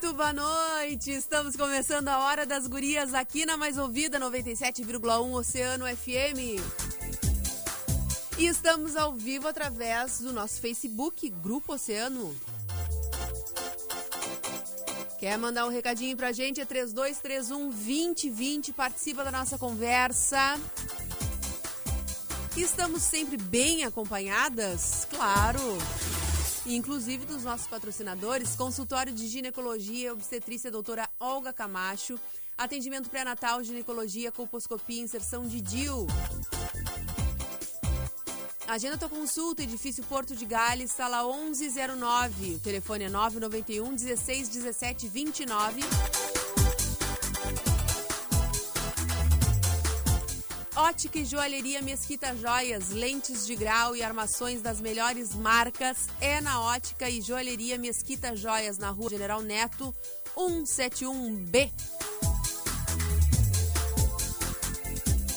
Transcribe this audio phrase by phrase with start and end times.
[0.00, 1.10] Muito boa noite!
[1.10, 6.62] Estamos começando a Hora das Gurias aqui na Mais Ouvida 97,1 Oceano FM.
[8.38, 12.32] E estamos ao vivo através do nosso Facebook, Grupo Oceano.
[15.18, 16.60] Quer mandar um recadinho pra gente?
[16.60, 18.72] É 3231 2020.
[18.72, 20.60] Participa da nossa conversa.
[22.56, 25.08] Estamos sempre bem acompanhadas?
[25.10, 25.76] Claro!
[26.76, 32.18] Inclusive dos nossos patrocinadores, consultório de ginecologia e obstetrícia doutora Olga Camacho,
[32.56, 36.06] atendimento pré-natal, ginecologia, colposcopia, inserção de DIL.
[38.66, 42.56] Agenda tua consulta, edifício Porto de Gales, sala 1109.
[42.56, 45.80] O telefone é 991 16 17 29.
[50.88, 56.62] Ótica e Joalheria Mesquita Joias, lentes de grau e armações das melhores marcas é na
[56.62, 59.94] Ótica e Joalheria Mesquita Joias, na Rua General Neto,
[60.34, 61.70] 171B.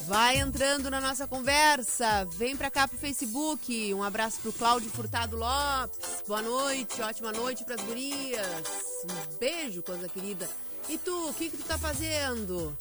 [0.08, 3.94] Vai entrando na nossa conversa, vem pra cá pro Facebook.
[3.94, 6.24] Um abraço pro Cláudio Furtado Lopes.
[6.26, 8.68] Boa noite, ótima noite pras gurias.
[9.04, 10.50] Um beijo, coisa querida.
[10.88, 12.76] E tu, o que que tu tá fazendo?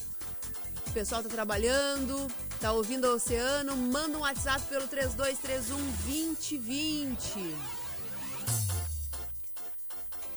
[0.87, 7.55] O pessoal tá trabalhando, tá ouvindo o Oceano, manda um WhatsApp pelo 3231 2020.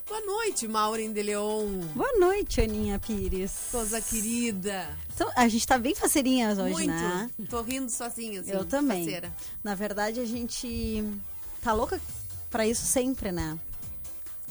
[0.08, 1.82] Boa noite, Maureen de Leon.
[1.94, 3.68] Boa noite, Aninha Pires.
[3.72, 4.98] Coisa querida.
[5.14, 6.88] Então, a gente tá bem faceirinhas hoje, Muito.
[6.92, 7.30] né?
[7.50, 8.52] Tô rindo sozinha, assim.
[8.52, 9.04] Eu também.
[9.04, 9.30] faceira.
[9.62, 11.04] Na verdade, a gente
[11.62, 12.00] tá louca
[12.50, 13.60] pra isso sempre, né?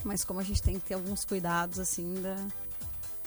[0.05, 2.37] Mas como a gente tem que ter alguns cuidados, assim, ainda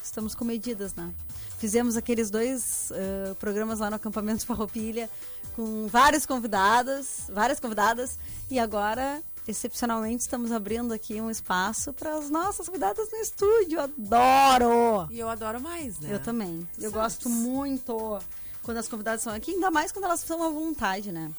[0.06, 1.12] estamos com medidas, né?
[1.58, 5.10] Fizemos aqueles dois uh, programas lá no acampamento Farroupilha
[5.56, 8.20] com vários convidados, várias convidadas,
[8.52, 13.80] e agora, excepcionalmente, estamos abrindo aqui um espaço para as nossas convidadas no estúdio.
[13.80, 15.08] Adoro!
[15.10, 16.14] E eu adoro mais, né?
[16.14, 16.68] Eu também.
[16.78, 16.94] Eu Sabes.
[16.94, 18.20] gosto muito
[18.64, 21.32] quando as convidadas são aqui, ainda mais quando elas são à vontade, né?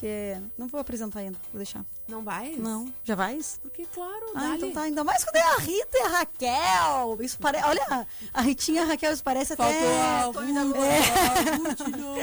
[0.00, 1.84] Porque não vou apresentar ainda, vou deixar.
[2.08, 2.52] Não vai?
[2.56, 3.60] Não, já vais?
[3.62, 4.80] Porque, claro, Ah, então tá.
[4.80, 7.18] Ainda mais quando é a Rita e a Raquel.
[7.20, 7.66] Isso parece.
[7.66, 10.00] Olha, a Ritinha e a Raquel, isso parece Faltou até.
[10.00, 10.36] a Ruth,
[10.76, 10.98] É.
[11.52, 12.16] a Ruth, não.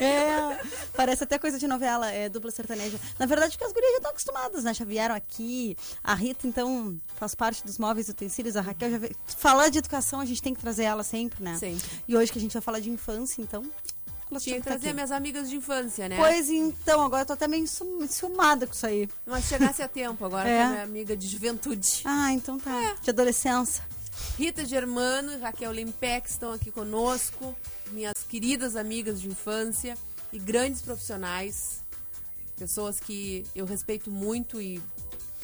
[0.00, 0.60] É,
[0.96, 2.98] parece até coisa de novela, é dupla sertaneja.
[3.18, 4.72] Na verdade, porque as gurias já estão acostumadas, né?
[4.72, 5.76] Já vieram aqui.
[6.02, 8.56] A Rita, então, faz parte dos móveis e utensílios.
[8.56, 9.14] A Raquel já veio.
[9.26, 11.58] Falar de educação, a gente tem que trazer ela sempre, né?
[11.58, 11.86] Sempre.
[12.08, 13.62] E hoje que a gente vai falar de infância, então.
[14.30, 16.16] Elas tinham que trazer minhas amigas de infância, né?
[16.16, 19.08] Pois então, agora eu tô até meio cium- ciumada com isso aí.
[19.26, 20.66] Mas chegasse a tempo agora, É.
[20.68, 22.02] minha amiga de juventude.
[22.04, 22.74] Ah, então tá.
[22.84, 22.94] É.
[23.02, 23.82] De adolescência.
[24.36, 27.54] Rita Germano e Raquel Limpeck estão aqui conosco,
[27.92, 29.96] minhas queridas amigas de infância
[30.32, 31.82] e grandes profissionais,
[32.56, 34.80] pessoas que eu respeito muito e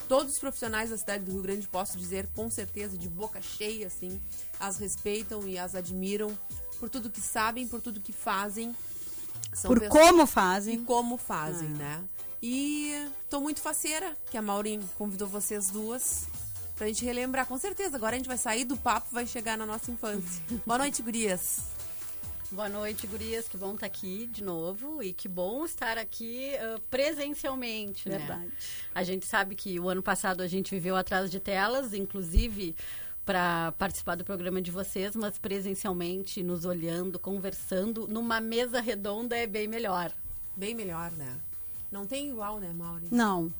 [0.07, 3.87] todos os profissionais da cidade do Rio Grande posso dizer com certeza de boca cheia
[3.87, 4.21] assim,
[4.59, 6.37] as respeitam e as admiram
[6.79, 8.75] por tudo que sabem, por tudo que fazem.
[9.53, 10.83] São Por pessoas- como e fazem.
[10.85, 11.77] como fazem, Ah.
[11.77, 12.03] né?
[12.41, 16.25] E tô muito faceira que a Maureen convidou vocês duas
[16.75, 17.45] pra gente relembrar.
[17.47, 20.43] Com certeza, agora a gente vai sair do papo e vai chegar na nossa infância.
[20.65, 21.59] Boa noite, gurias.
[22.51, 23.47] Boa noite, gurias.
[23.47, 28.19] Que bom estar aqui de novo e que bom estar aqui ah, presencialmente, né?
[28.19, 28.51] Verdade.
[28.93, 32.75] A gente sabe que o ano passado a gente viveu atrás de telas, inclusive
[33.25, 39.47] para participar do programa de vocês, mas presencialmente, nos olhando, conversando, numa mesa redonda é
[39.47, 40.13] bem melhor.
[40.55, 41.35] Bem melhor, né?
[41.91, 43.09] Não tem igual, né, Maureen?
[43.11, 43.51] Não.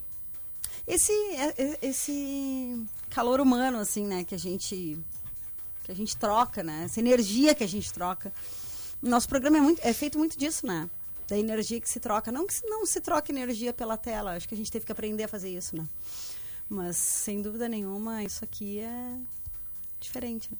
[0.86, 2.80] Esse, é- é- esse
[3.10, 4.98] calor humano, assim, né, que a gente
[5.84, 6.82] que a gente troca, né?
[6.84, 8.32] Essa energia que a gente troca.
[9.00, 10.90] Nosso programa é, muito, é feito muito disso, né?
[11.28, 12.32] Da energia que se troca.
[12.32, 14.32] Não que se- não se troca energia pela tela.
[14.34, 15.86] Acho que a gente teve que aprender a fazer isso, né?
[16.68, 19.16] Mas, sem dúvida nenhuma, isso aqui é
[20.00, 20.50] diferente.
[20.50, 20.58] né?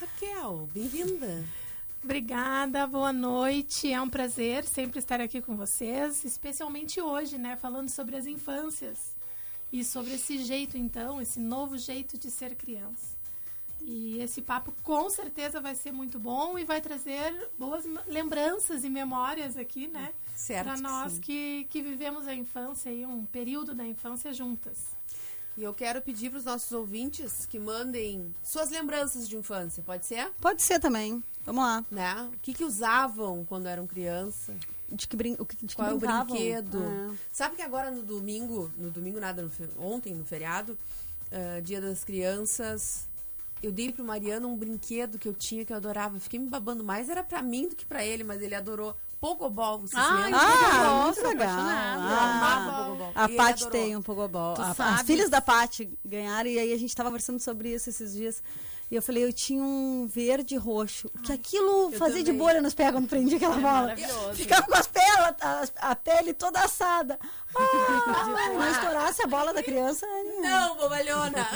[0.00, 1.44] Raquel, bem-vinda.
[2.02, 3.92] Obrigada, boa noite.
[3.92, 9.14] É um prazer sempre estar aqui com vocês, especialmente hoje, né, falando sobre as infâncias
[9.72, 13.16] e sobre esse jeito, então, esse novo jeito de ser criança.
[13.80, 18.90] E esse papo com certeza vai ser muito bom e vai trazer boas lembranças e
[18.90, 20.12] memórias aqui, né?
[20.36, 20.64] Certo.
[20.64, 21.20] Para que nós sim.
[21.20, 24.78] que, que vivemos a infância e um período da infância juntas.
[25.56, 30.06] E eu quero pedir para os nossos ouvintes que mandem suas lembranças de infância, pode
[30.06, 30.30] ser?
[30.40, 31.22] Pode ser também.
[31.44, 31.84] Vamos lá.
[31.90, 32.30] Né?
[32.34, 34.54] O que, que usavam quando eram criança?
[34.90, 35.36] De que, brin...
[35.36, 36.82] de que Qual é o brinquedo?
[36.82, 37.16] É.
[37.32, 40.78] Sabe que agora no domingo, no domingo nada, no fe- ontem no feriado,
[41.30, 43.06] ah, dia das crianças,
[43.62, 46.18] eu dei pro Mariano um brinquedo que eu tinha que eu adorava.
[46.20, 48.94] Fiquei me babando mais, era pra mim do que pra ele, mas ele adorou.
[49.22, 50.40] Pogobol, vocês Ai, lembram?
[50.40, 51.48] Ah, Nossa, muito legal.
[51.60, 52.02] apaixonada.
[52.12, 53.12] Eu amava Ah, Pogobol.
[53.14, 54.54] a Paty tem um pogobol.
[54.58, 58.14] A- As filhas da Paty ganharam e aí a gente tava conversando sobre isso esses
[58.14, 58.42] dias.
[58.92, 61.10] E eu falei, eu tinha um verde roxo.
[61.24, 63.80] Que aquilo eu fazia de bolha nos pés quando prendia aquela bola.
[63.84, 64.34] maravilhoso.
[64.34, 67.18] Ficava com as pelas, a, a pele toda assada.
[67.54, 70.06] Ah, não estourasse a bola da criança.
[70.06, 70.48] né?
[70.48, 71.46] Não, bobalhona!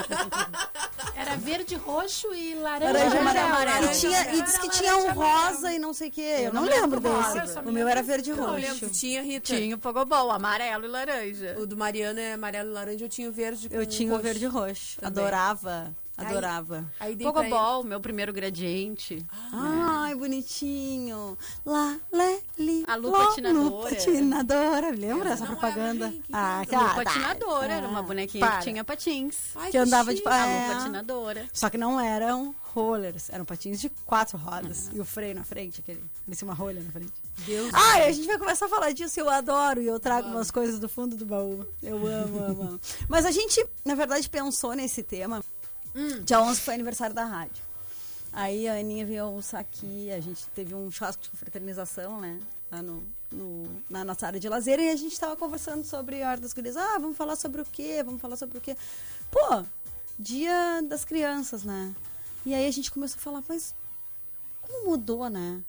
[1.17, 3.47] Era verde, roxo e laranja, Laranja amarelo.
[3.47, 3.87] amarelo.
[3.87, 6.37] E, tinha, e disse que tinha um rosa e não sei o quê.
[6.45, 7.59] Eu, não, lembro rosa, desse.
[7.59, 8.53] O meu lembro era verde e Eu roxo.
[8.55, 9.57] lembro, tinha, Rita.
[9.57, 11.57] Tinha o Pogobol, amarelo e laranja.
[11.59, 14.13] O do Mariano é amarelo e laranja, eu tinha o verde com Eu tinha o
[14.13, 14.23] roxo.
[14.25, 15.01] verde e roxo.
[15.01, 15.23] Também.
[15.23, 15.95] Adorava.
[16.19, 16.91] Aí- Adorava.
[16.99, 17.25] Aí ele.
[17.25, 19.25] Pogobol, meu primeiro gradiente.
[19.53, 21.37] Ai, bonitinho.
[21.65, 22.85] Lá, lé, li.
[22.87, 23.65] A Lu patinadora.
[23.65, 24.91] Lu patinadora.
[24.91, 26.09] Lembra essa é propaganda?
[26.09, 26.73] mim, que ah, lindo.
[26.77, 27.05] Lu cara.
[27.05, 28.59] patinadora, era uma Ah, bonequinha para.
[28.59, 29.37] que tinha patins.
[29.57, 30.29] Ai, Que andava de chique.
[30.29, 30.69] pa- A É.
[30.69, 31.47] Lu patinadora.
[31.53, 34.91] Só que não eram rollers, eram patins de quatro rodas.
[34.93, 36.05] E o freio na frente, aquele.
[36.27, 37.13] Parecia uma rolha na frente.
[37.47, 40.51] Deus Ai, a gente vai começar a falar disso, eu adoro e eu trago umas
[40.51, 41.67] coisas do fundo do baú.
[41.83, 42.81] Eu amo, amo, amo.
[43.09, 45.43] Mas a gente, na verdade, pensou nesse tema.
[46.25, 47.65] Dia 11 foi aniversário da rádio.
[48.33, 52.39] Aí a Aninha veio almoçar aqui, a gente teve um churrasco de confraternização, né?
[52.71, 53.03] Lá no,
[53.33, 56.53] no- na nossa área de lazer e a gente tava conversando sobre a hora das
[56.53, 56.77] gurias.
[56.77, 58.03] Ah, vamos falar sobre o quê?
[58.05, 58.77] Vamos falar sobre o quê?
[59.31, 59.65] Pô,
[60.19, 61.95] dia das crianças, né?
[62.45, 63.75] E aí a gente começou a falar, mas
[64.61, 65.63] como mudou, né?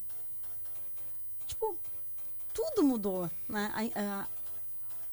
[1.47, 1.77] Tipo,
[2.53, 3.71] tudo mudou, né?
[3.95, 4.27] A, a-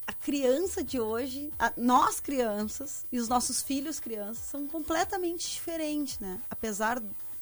[0.07, 6.19] a criança de hoje, a- nós crianças e os nossos filhos crianças são completamente diferentes,
[6.19, 6.41] né?
[6.51, 7.01] Apesar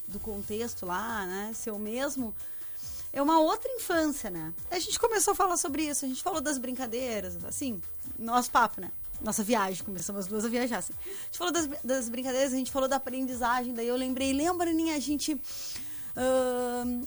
[0.09, 2.35] do contexto lá, né, ser o mesmo,
[3.13, 4.53] é uma outra infância, né?
[4.71, 7.81] A gente começou a falar sobre isso, a gente falou das brincadeiras, assim,
[8.19, 8.91] nosso papo, né?
[9.21, 10.93] Nossa viagem, começamos as duas a viajar, assim.
[10.95, 14.71] A gente falou das, das brincadeiras, a gente falou da aprendizagem, daí eu lembrei, lembra,
[14.71, 15.41] Aninha, a gente
[16.17, 17.05] ahn,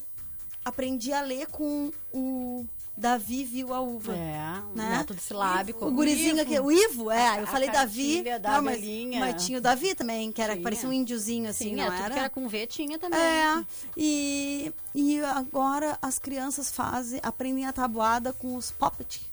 [0.63, 2.65] aprendi a ler com o
[2.97, 4.15] Davi viu a uva.
[4.15, 4.97] É, o Né?
[4.97, 5.85] método silábico.
[5.85, 8.23] O gurizinho aqui, o Ivo, é, eu a falei Davi.
[8.39, 8.81] da não, mas,
[9.19, 10.63] mas tinha o Davi também, que era, Tinha.
[10.63, 12.13] parecia um índiozinho assim, Sim, não é, era?
[12.13, 13.19] que era com V tinha também.
[13.19, 13.65] É,
[13.97, 19.29] e, e agora as crianças fazem, aprendem a tabuada com os poppet.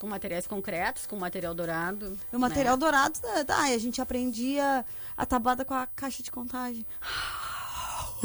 [0.00, 2.18] Com materiais concretos, com material dourado.
[2.32, 2.80] O material né?
[2.80, 4.84] dourado, tá, tá, e a gente aprendia
[5.16, 6.84] a tabuada com a caixa de contagem.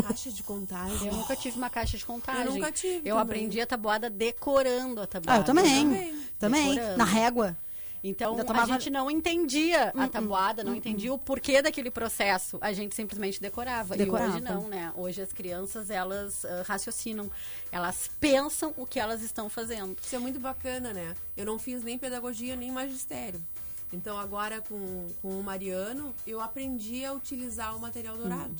[0.02, 1.08] Caixa de contagem.
[1.08, 2.46] Eu nunca tive uma caixa de contagem.
[2.46, 3.22] Eu nunca tive Eu também.
[3.22, 5.40] aprendi a tabuada decorando a Ah, tabuada.
[5.42, 5.66] eu também.
[5.86, 6.20] também.
[6.40, 6.98] Também.
[6.98, 7.58] Na régua.
[8.02, 12.58] Então, Ainda a tomava- gente não entendia a tabuada, não entendia o porquê daquele processo.
[12.62, 13.98] A gente simplesmente decorava.
[13.98, 14.32] Decorava.
[14.32, 14.94] E hoje não, né?
[14.96, 17.30] Hoje as crianças, elas ah, raciocinam.
[17.69, 19.98] Elas pensam o que elas estão fazendo.
[20.02, 21.14] Isso é muito bacana, né?
[21.36, 23.42] Eu não fiz nem pedagogia nem magistério.
[23.92, 28.56] Então agora com, com o Mariano, eu aprendi a utilizar o material dourado.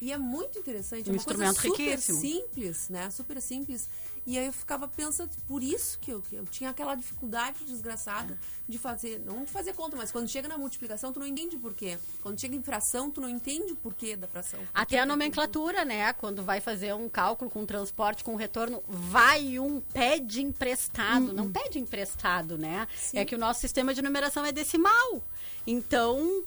[0.00, 2.20] E é muito interessante, é Um uma coisa super riquíssimo.
[2.20, 3.10] simples, né?
[3.10, 3.88] Super simples.
[4.26, 8.36] E aí eu ficava pensando, por isso que eu, que eu tinha aquela dificuldade desgraçada
[8.68, 11.72] de fazer, não de fazer conta, mas quando chega na multiplicação, tu não entende por
[11.72, 11.96] quê.
[12.22, 14.58] Quando chega em fração, tu não entende o porquê da fração.
[14.74, 16.12] Até a nomenclatura, né?
[16.12, 21.32] Quando vai fazer um cálculo com transporte, com retorno, vai um pede emprestado.
[21.32, 22.88] Não pede emprestado, né?
[22.96, 23.18] Sim.
[23.18, 25.22] É que o nosso sistema de numeração é decimal.
[25.64, 26.42] Então,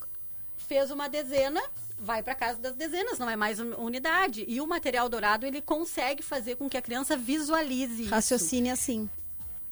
[0.58, 1.62] fez uma dezena,
[2.00, 4.46] vai para casa das dezenas, não é mais un- unidade.
[4.48, 8.12] E o material dourado, ele consegue fazer com que a criança visualize isso.
[8.12, 9.10] Raciocínio assim.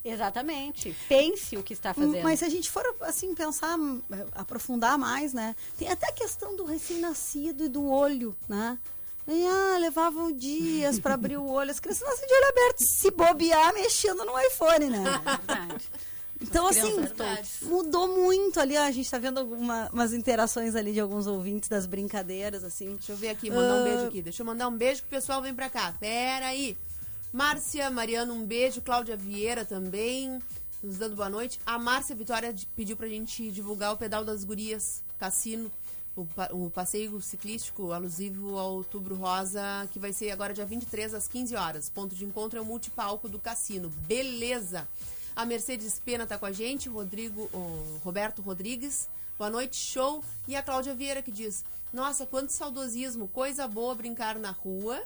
[0.03, 0.95] Exatamente.
[1.09, 2.23] Pense o que está fazendo.
[2.23, 4.01] Mas se a gente for, assim, pensar, hum,
[4.33, 5.55] aprofundar mais, né?
[5.77, 8.77] Tem até a questão do recém-nascido e do olho, né?
[9.27, 11.69] E, ah, levavam dias para abrir o olho.
[11.71, 15.03] As crianças nascem de olho aberto, se bobear, mexendo no iPhone, né?
[15.27, 15.85] É verdade.
[16.41, 18.77] Então, As assim, mudou muito ali.
[18.77, 22.93] ó, A gente tá vendo alguma, umas interações ali de alguns ouvintes das brincadeiras, assim.
[22.95, 23.83] Deixa eu ver aqui, mandar um Ah.
[23.83, 24.21] beijo aqui.
[24.21, 25.93] Deixa eu mandar um beijo que o pessoal vem pra cá.
[25.99, 26.77] Pera aí.
[27.33, 28.81] Márcia, Mariana, um beijo.
[28.81, 30.39] Cláudia Vieira também,
[30.83, 31.59] nos dando boa noite.
[31.65, 35.71] A Márcia Vitória pediu pra gente divulgar o pedal das gurias, Cassino.
[36.15, 41.13] o, pa- o passeio ciclístico alusivo ao Outubro Rosa, que vai ser agora dia 23
[41.13, 41.89] às 15 horas.
[41.89, 43.89] Ponto de encontro é o multipalco do cassino.
[44.07, 44.87] Beleza!
[45.37, 49.07] A Mercedes Pena tá com a gente, Rodrigo, o Roberto Rodrigues.
[49.37, 50.23] Boa noite, show.
[50.47, 51.63] E a Cláudia Vieira que diz:
[51.93, 54.99] Nossa, quanto saudosismo, coisa boa brincar na rua,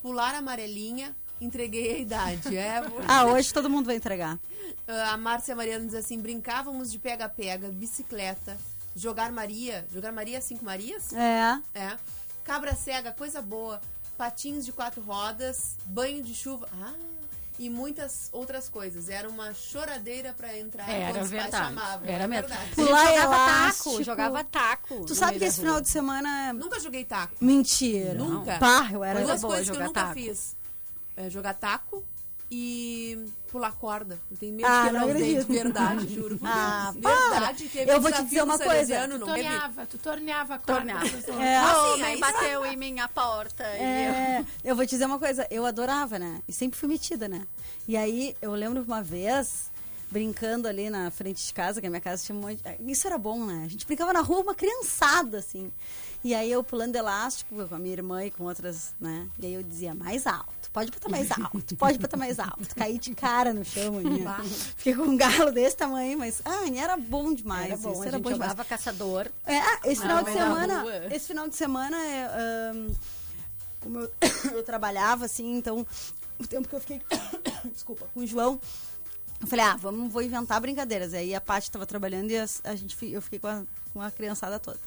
[0.00, 2.56] pular amarelinha, entreguei a idade.
[2.56, 4.38] É, Ah, hoje todo mundo vai entregar.
[4.88, 8.56] ah, a Márcia Mariano diz assim: brincávamos de pega-pega, bicicleta,
[8.94, 9.86] jogar Maria.
[9.92, 11.12] Jogar Maria, cinco Marias?
[11.12, 11.60] É.
[11.74, 11.98] É.
[12.42, 13.78] Cabra cega, coisa boa.
[14.16, 16.66] Patins de quatro rodas, banho de chuva.
[16.80, 16.94] Ah,
[17.58, 19.08] e muitas outras coisas.
[19.08, 21.66] Era uma choradeira pra entrar Era quando os pais verdade.
[21.66, 22.08] chamavam.
[22.08, 22.48] Era é mesmo.
[22.48, 22.70] verdade.
[22.74, 23.90] Pular jogava elástico.
[23.90, 25.04] taco, jogava taco.
[25.06, 26.52] Tu sabe que esse final de semana.
[26.52, 27.34] Nunca joguei taco.
[27.40, 28.14] Mentira.
[28.14, 28.58] Nunca.
[28.58, 29.14] Pá, eu era.
[29.20, 30.14] Coisa Duas boa coisas que eu nunca taco.
[30.14, 30.56] fiz.
[31.16, 32.04] É jogar taco
[32.50, 34.18] e pular corda.
[34.30, 35.52] Eu tenho medo Ah, de quebrar não os dentes, acredito.
[35.64, 36.38] verdade, juro.
[36.44, 37.68] Ah, verdade.
[37.68, 39.06] Teve Eu um vou te dizer uma coisa.
[39.06, 39.42] Não teve?
[39.42, 41.42] Torneava, tu torneava a corda Torneava.
[41.42, 41.56] É.
[41.56, 43.64] Assim, aí bateu em minha porta.
[43.64, 43.80] e eu-
[44.14, 46.40] É, eu vou te dizer uma coisa, eu adorava, né?
[46.46, 47.42] E sempre fui metida, né?
[47.88, 49.70] E aí, eu lembro uma vez,
[50.10, 52.60] brincando ali na frente de casa, que a minha casa tinha um monte.
[52.86, 53.62] Isso era bom, né?
[53.64, 55.72] A gente brincava na rua, uma criançada, assim.
[56.26, 59.28] E aí eu pulando elástico com a minha irmã e com outras, né?
[59.38, 62.74] E aí eu dizia, mais alto, pode botar mais alto, pode botar mais alto.
[62.74, 64.34] Caí de cara no chão, Aninha.
[64.76, 67.66] Fiquei com um galo desse tamanho, mas, ah, Aninha, era bom demais.
[67.66, 68.54] Era bom, isso a era gente bom demais.
[68.68, 69.28] caçador.
[69.46, 72.72] É, esse final Ah, de semana, esse final de semana, é,
[73.80, 74.10] como eu,
[74.52, 75.86] eu trabalhava, assim, então,
[76.40, 77.00] o tempo que eu fiquei,
[77.72, 78.60] desculpa, com o João,
[79.40, 81.14] eu falei, ah, vamos, vou inventar brincadeiras.
[81.14, 84.10] Aí a Paty estava trabalhando e as- a, gente, eu fiquei com a, com a
[84.10, 84.78] criançada toda.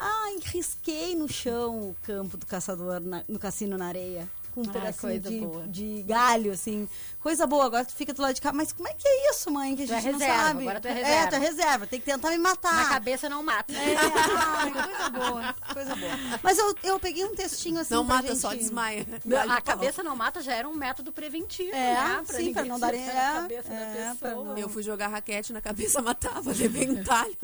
[0.00, 4.26] Ai, risquei no chão o campo do caçador, na- no cassino na areia.
[4.54, 5.68] Com um Ah, pedacinho coisa de, boa.
[5.68, 6.88] de galho, assim.
[7.20, 7.66] Coisa boa.
[7.66, 8.52] Agora tu fica do lado de cá.
[8.52, 9.76] Mas como é que é isso, mãe?
[9.76, 10.60] Que a Tu é gente não reserva, sabe.
[10.62, 11.28] agora tu é É, reserva.
[11.28, 11.86] tu é reserva.
[11.86, 12.74] Tem que tentar me matar.
[12.74, 13.72] Na cabeça não mata.
[13.72, 16.12] É, ai, coisa boa, coisa boa.
[16.42, 17.94] Mas eu, eu peguei um textinho assim.
[17.94, 18.40] Não pra mata, gente...
[18.40, 19.06] só desmaia.
[19.48, 22.22] A cabeça não mata já era um método preventivo, É, né?
[22.26, 23.78] sim, pra não darem- acertar é, a cabeça é,
[24.08, 24.44] da pra pessoa.
[24.46, 27.36] não- Eu fui jogar raquete na cabeça, matava, levei um talho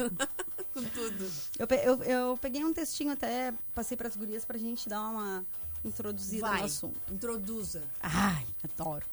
[0.76, 1.30] com tudo.
[1.58, 5.44] Eu, eu, eu peguei um textinho até, passei pras gurias pra gente dar uma
[5.82, 7.00] introduzida Vai, no assunto.
[7.10, 7.82] introduza.
[8.02, 9.06] Ai, adoro.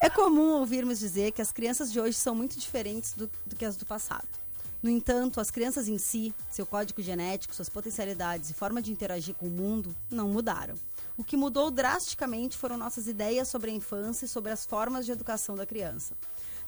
[0.00, 3.64] é comum ouvirmos dizer que as crianças de hoje são muito diferentes do, do que
[3.64, 4.26] as do passado.
[4.82, 9.36] No entanto, as crianças em si, seu código genético, suas potencialidades e forma de interagir
[9.36, 10.74] com o mundo não mudaram.
[11.16, 15.12] O que mudou drasticamente foram nossas ideias sobre a infância e sobre as formas de
[15.12, 16.16] educação da criança.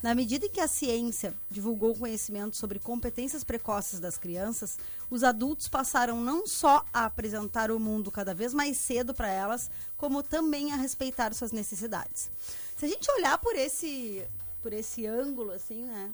[0.05, 5.67] Na medida em que a ciência divulgou conhecimento sobre competências precoces das crianças, os adultos
[5.67, 10.75] passaram não só a apresentar o mundo cada vez mais cedo para elas, como também
[10.75, 12.31] a respeitar suas necessidades.
[12.77, 14.23] Se a gente olhar por esse,
[14.63, 16.13] por esse ângulo, assim, né?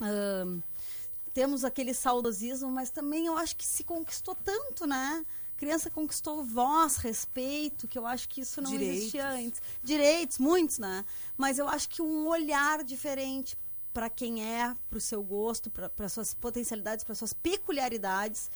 [0.00, 0.58] ahn,
[1.32, 5.24] temos aquele saudosismo, mas também eu acho que se conquistou tanto, né?
[5.60, 8.96] Criança conquistou voz, respeito, que eu acho que isso não Direitos.
[8.96, 9.60] existia antes.
[9.82, 11.04] Direitos, muitos, né?
[11.36, 13.58] Mas eu acho que um olhar diferente
[13.92, 18.50] para quem é, para o seu gosto, para suas potencialidades, para suas peculiaridades.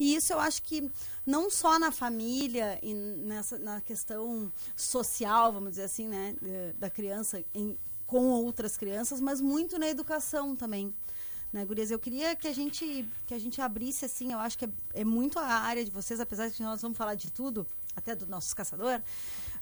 [0.00, 0.90] E isso eu acho que
[1.24, 6.90] não só na família e nessa na questão social, vamos dizer assim, né, eh, da
[6.90, 10.92] criança em, com outras crianças, mas muito na educação também.
[11.52, 14.66] Né, gurias, eu queria que a gente que a gente abrisse assim, eu acho que
[14.66, 17.66] é, é muito a área de vocês, apesar de que nós vamos falar de tudo,
[17.96, 19.00] até do nosso caçador.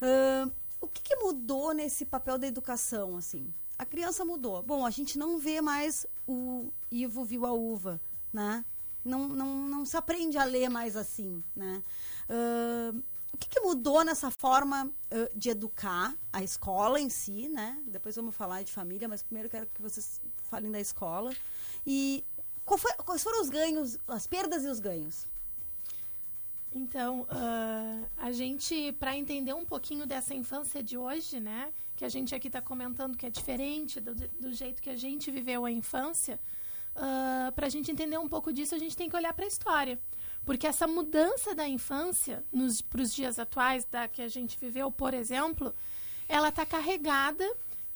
[0.01, 0.51] Ahn,
[0.81, 3.53] o que, que mudou nesse papel da educação, assim?
[3.79, 4.63] A criança mudou.
[4.63, 8.01] Bom, a gente não vê mais o Ivo viu a uva,
[8.33, 8.65] né?
[9.05, 11.85] Não, não, não se aprende a ler mais assim, né?
[12.29, 13.01] Ahn,
[13.37, 17.79] o que, que mudou nessa forma ãh, de educar a escola em si, né?
[17.87, 21.35] Depois vamos falar de família, mas primeiro quero que vocês falem da escola.
[21.87, 22.25] E
[22.77, 25.27] foi- quais foram os ganhos, as perdas e os ganhos?
[26.75, 31.73] Então, ah, a gente, para entender um pouquinho dessa infância de hoje, né?
[31.95, 35.31] Que a gente aqui está comentando que é diferente do, do jeito que a gente
[35.31, 36.39] viveu a infância,
[37.55, 39.99] para a gente entender um pouco disso, a gente tem que olhar para a história.
[40.45, 42.45] Porque essa mudança da infância
[42.89, 45.75] para os dias atuais da que a gente viveu, por exemplo,
[46.29, 47.45] ela está carregada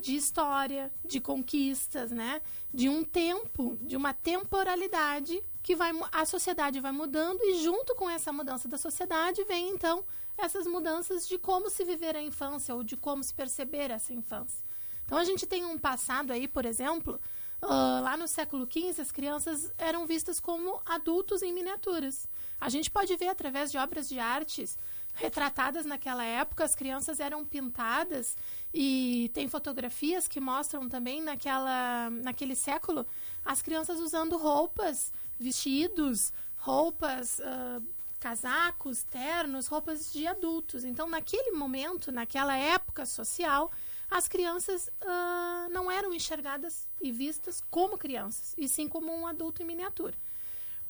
[0.00, 2.40] de história, de conquistas, né?
[2.73, 8.09] De um tempo, de uma temporalidade que vai a sociedade vai mudando e junto com
[8.09, 10.04] essa mudança da sociedade vem então
[10.38, 14.64] essas mudanças de como se viver a infância ou de como se perceber essa infância.
[15.04, 17.21] Então a gente tem um passado aí, por exemplo,
[17.62, 22.26] ah, lá no século XV as crianças eram vistas como adultos em miniaturas.
[22.59, 24.78] A gente pode ver através de obras de artes
[25.14, 28.37] retratadas naquela época, as crianças eram pintadas
[28.73, 33.07] e tem fotografias que mostram também naquela, naquele século
[33.45, 37.81] as crianças usando roupas, vestidos, roupas, ah,
[38.19, 40.85] casacos, ternos, roupas de adultos.
[40.85, 43.73] Então, naquele momento, naquela época social,
[44.11, 49.62] as crianças ah, não eram enxergadas e vistas como crianças, e sim como um adulto
[49.62, 50.14] em miniatura.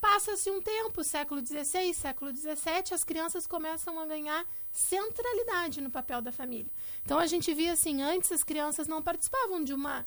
[0.01, 6.21] Passa-se um tempo, século XVI, século XVII, as crianças começam a ganhar centralidade no papel
[6.23, 6.71] da família.
[7.05, 10.03] Então a gente via assim, antes as crianças não participavam de uma,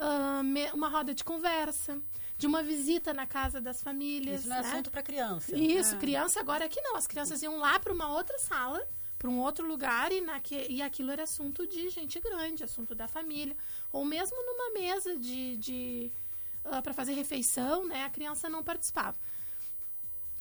[0.00, 1.96] ah, me- uma roda de conversa,
[2.36, 4.40] de uma visita na casa das famílias.
[4.40, 4.68] Isso não é né?
[4.68, 5.56] assunto para criança.
[5.56, 6.96] Isso, criança agora aqui não.
[6.96, 8.84] As crianças iam lá para uma outra sala,
[9.16, 13.06] para um outro lugar, e, naque, e aquilo era assunto de gente grande, assunto da
[13.06, 13.56] família.
[13.92, 16.12] Ou mesmo numa mesa de, de
[16.82, 18.04] para fazer refeição, né?
[18.04, 19.16] A criança não participava.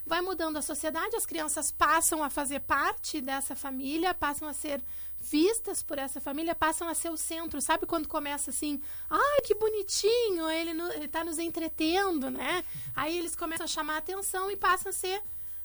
[0.05, 4.83] Vai mudando a sociedade, as crianças passam a fazer parte dessa família, passam a ser
[5.19, 7.59] vistas por essa família, passam a ser o centro.
[7.59, 12.63] Sabe quando começa assim, ai, que bonitinho, ele, no, ele tá nos entretendo, né?
[12.95, 15.21] Aí eles começam a chamar a atenção e passam a ser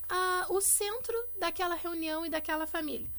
[0.09, 3.11] ah, o centro daquela reunião e daquela família.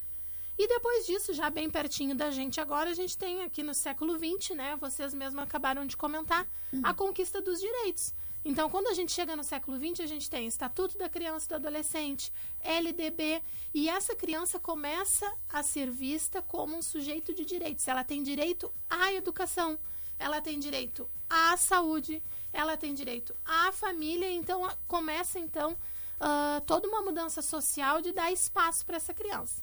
[0.57, 4.17] E depois disso, já bem pertinho da gente agora, a gente tem aqui no século
[4.17, 4.75] XX, né?
[4.75, 6.47] Vocês mesmos acabaram de comentar,
[6.83, 8.13] a conquista dos direitos.
[8.43, 11.49] Então, quando a gente chega no século XX, a gente tem Estatuto da Criança e
[11.49, 12.33] do Adolescente,
[12.63, 13.41] LDB,
[13.73, 17.87] e essa criança começa a ser vista como um sujeito de direitos.
[17.87, 19.77] Ela tem direito à educação,
[20.17, 22.21] ela tem direito à saúde,
[22.51, 25.77] ela tem direito à família, então começa então
[26.19, 29.61] ah, toda uma mudança social de dar espaço para essa criança.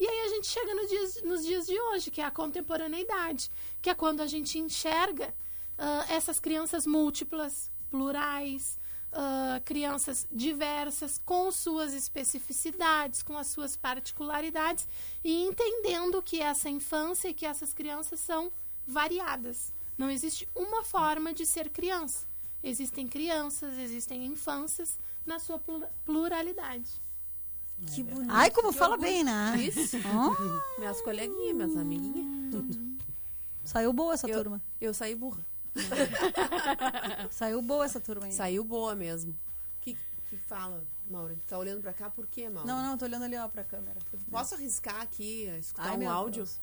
[0.00, 3.50] E aí a gente chega no dias- nos dias de hoje, que é a contemporaneidade,
[3.82, 5.34] que é quando a gente enxerga
[5.76, 8.76] ah, essas crianças múltiplas, plurais,
[9.12, 14.88] ah, crianças diversas, com suas especificidades, com as suas particularidades,
[15.22, 18.50] e entendendo que essa infância e que essas crianças são
[18.84, 19.72] variadas.
[19.96, 22.26] Não existe uma forma de ser criança.
[22.64, 26.90] Existem crianças, existem infâncias na sua plu- pluralidade.
[27.94, 28.30] Que bonito.
[28.32, 29.54] Ai, como que fala orgulho bem, né?
[29.58, 29.96] Isso.
[29.98, 30.34] Ó,
[30.80, 32.66] Minhas coleguinhas, minhas amiguinhas.
[33.64, 34.60] saiu boa essa Eu, turma.
[34.80, 35.46] eu saí burra.
[37.30, 38.32] Saiu boa essa turma aí.
[38.32, 39.32] Saiu boa mesmo.
[39.32, 39.96] O que,
[40.28, 41.36] que fala, Maura?
[41.46, 42.66] Tá olhando pra cá por quê, Maura?
[42.66, 43.98] Não, não, tô olhando ali ó, pra câmera.
[44.30, 46.44] Posso arriscar aqui, escutar Ai, um áudio?
[46.44, 46.60] Deus.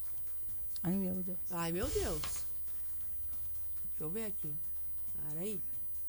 [0.83, 1.39] Ai, meu Deus.
[1.51, 2.21] Ai, meu Deus.
[2.21, 4.53] Deixa eu ver aqui.
[5.13, 5.61] Para aí.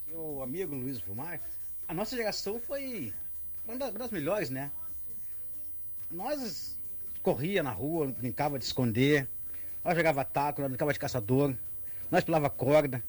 [0.06, 1.40] Meu amigo Luiz Vilmar,
[1.88, 3.12] a nossa geração foi
[3.66, 4.72] uma das melhores, né?
[6.10, 6.78] Nós
[7.22, 9.28] corria na rua, brincava de esconder,
[9.84, 11.54] nós jogava taco, nós brincava de caçador,
[12.12, 13.02] nós pulava corda,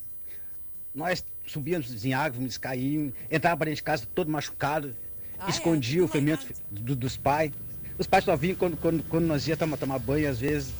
[0.95, 4.95] nós subíamos em árvores, caíamos, entrava para dentro de casa todo machucado,
[5.37, 5.49] Ah, é?
[5.49, 7.51] escondia Tudo o fermento do- dos pais.
[7.99, 10.73] Os pais só vinham quando, quando, quando nós ia tomar, tomar banho, às vezes.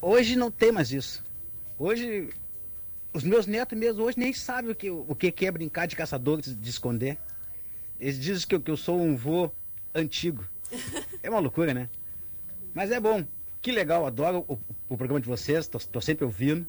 [0.00, 1.24] Hoje não tem mais isso.
[1.78, 2.28] Hoje
[3.14, 6.40] os meus netos mesmo hoje nem sabem o que, o que é brincar de caçador,
[6.42, 7.16] de, de esconder.
[7.98, 9.50] Eles dizem que, eu- que eu sou um vô
[9.94, 10.44] antigo.
[11.22, 11.88] É uma loucura, né?
[12.74, 13.24] Mas é bom.
[13.62, 14.58] Que legal, adoro o,
[14.90, 16.66] o programa de vocês, tô, tô sempre ouvindo.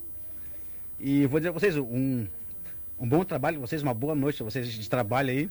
[0.99, 2.25] E vou dizer pra vocês, um,
[2.99, 5.49] um bom trabalho vocês, uma boa noite vocês de trabalho aí.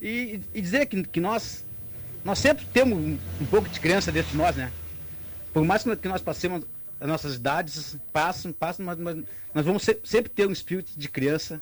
[0.00, 1.64] E, e dizer que, que nós,
[2.24, 4.70] nós sempre temos um, um pouco de criança dentro de nós, né?
[5.52, 6.66] Por mais que nós passemos
[7.00, 9.16] as nossas idades, passam, passam, mas, mas
[9.54, 11.60] nós vamos se- sempre ter um espírito de criança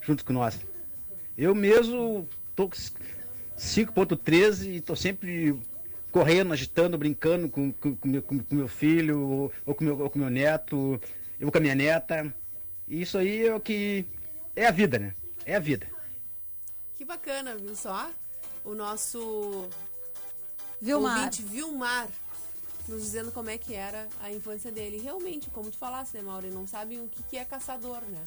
[0.00, 0.58] junto com nós.
[1.36, 2.76] Eu mesmo tô com
[3.56, 5.54] 5.13 e tô sempre
[6.10, 10.10] correndo, agitando, brincando com, com, com meu, com meu filho ou, ou com meu, ou
[10.10, 11.00] com meu neto,
[11.38, 12.34] eu com a minha neta.
[12.86, 14.04] E isso aí é o que
[14.56, 15.14] é a vida, né?
[15.44, 15.86] É a vida.
[16.94, 18.10] Que bacana, viu só?
[18.64, 19.68] O nosso
[20.80, 21.18] Vilmar.
[21.18, 22.08] ouvinte Vilmar
[22.88, 24.98] nos dizendo como é que era a infância dele.
[24.98, 26.46] Realmente, como tu falaste, né, Mauro?
[26.46, 28.22] Ele não sabe o que, que é caçador, né?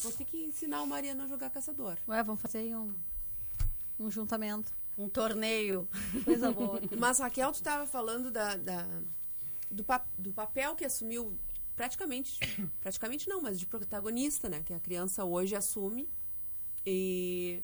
[0.00, 1.96] Vou ter que ensinar o Mariano a jogar caçador.
[2.08, 2.92] Ué, vamos fazer aí um,
[3.98, 4.72] um juntamento.
[4.96, 5.88] Um torneio.
[6.24, 6.80] Coisa boa.
[6.96, 8.86] Mas, Raquel, tu estava falando da, da-
[9.70, 11.36] do, pa- do papel que assumiu
[11.74, 12.38] praticamente,
[12.80, 14.62] praticamente não, mas de protagonista, né?
[14.62, 16.08] Que a criança hoje assume.
[16.86, 17.62] E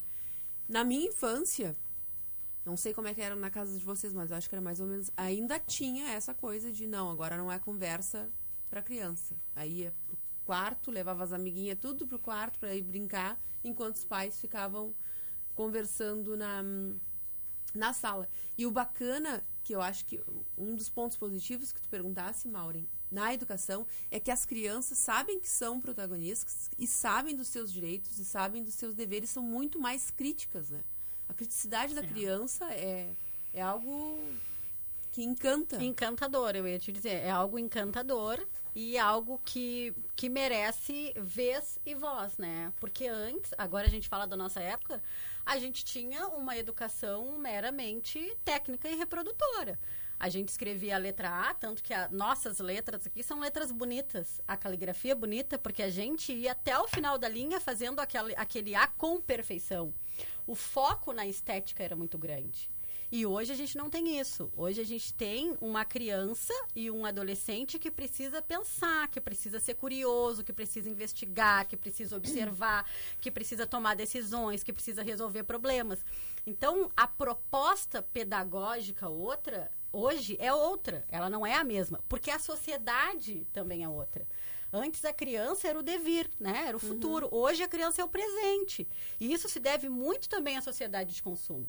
[0.69, 1.77] na minha infância,
[2.65, 4.63] não sei como é que era na casa de vocês, mas eu acho que era
[4.63, 5.11] mais ou menos.
[5.17, 8.31] Ainda tinha essa coisa de não, agora não é conversa
[8.69, 9.35] para criança.
[9.55, 14.05] Aí ia pro quarto, levava as amiguinhas tudo pro quarto para ir brincar, enquanto os
[14.05, 14.95] pais ficavam
[15.55, 16.63] conversando na,
[17.75, 18.29] na sala.
[18.57, 20.23] E o bacana, que eu acho que
[20.57, 25.41] um dos pontos positivos que tu perguntasse, Maureen, na educação, é que as crianças sabem
[25.41, 29.79] que são protagonistas e sabem dos seus direitos e sabem dos seus deveres, são muito
[29.79, 30.81] mais críticas, né?
[31.29, 33.13] A criticidade da criança é,
[33.53, 34.19] é algo
[35.13, 35.83] que que encanta.
[35.83, 37.23] Encantador, eu ia te dizer.
[37.25, 42.73] É algo encantador e algo que, que merece vez e voz, né?
[42.79, 45.03] Porque antes, agora a gente fala da nossa época,
[45.45, 49.79] a gente tinha uma educação meramente técnica e reprodutora.
[50.21, 54.39] A gente escrevia a letra A, tanto que as nossas letras aqui são letras bonitas.
[54.47, 58.35] A caligrafia é bonita, porque a gente ia até o final da linha fazendo aquele,
[58.37, 59.95] aquele A com perfeição.
[60.47, 62.71] O foco na estética era muito grande.
[63.11, 64.53] E hoje a gente não tem isso.
[64.55, 69.75] Hoje a gente tem uma criança e um adolescente que precisa pensar, que precisa ser
[69.75, 72.85] curioso, que precisa investigar, que precisa observar,
[73.19, 76.05] que precisa tomar decisões, que precisa resolver problemas.
[76.47, 82.39] Então, a proposta pedagógica outra hoje é outra, ela não é a mesma, porque a
[82.39, 84.27] sociedade também é outra.
[84.73, 86.67] Antes a criança era o devir, né?
[86.69, 87.29] Era o futuro.
[87.33, 88.87] Hoje a criança é o presente.
[89.19, 91.67] E isso se deve muito também à sociedade de consumo.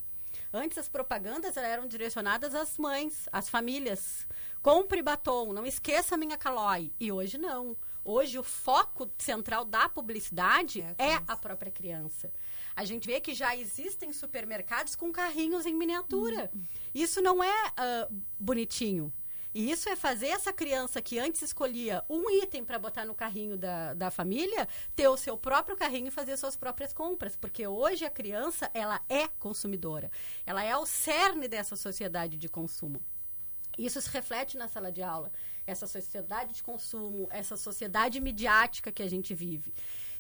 [0.54, 4.28] Antes as propagandas eram direcionadas às mães, às famílias.
[4.62, 6.94] Compre batom, não esqueça a minha calói.
[7.00, 7.76] E hoje não.
[8.04, 12.32] Hoje o foco central da publicidade É a é a própria criança.
[12.76, 16.52] A gente vê que já existem supermercados com carrinhos em miniatura.
[16.94, 18.08] Isso não é ah,
[18.40, 19.14] bonitinho.
[19.54, 23.58] E isso é fazer essa criança que antes escolhia um item para botar no carrinho
[23.58, 27.36] da, da família, ter o seu próprio carrinho e fazer suas próprias compras.
[27.36, 30.10] Porque hoje a criança, ela é consumidora.
[30.46, 33.02] Ela é o cerne dessa sociedade de consumo.
[33.78, 35.32] Isso se reflete na sala de aula.
[35.66, 39.74] Essa sociedade de consumo, essa sociedade midiática que a gente vive.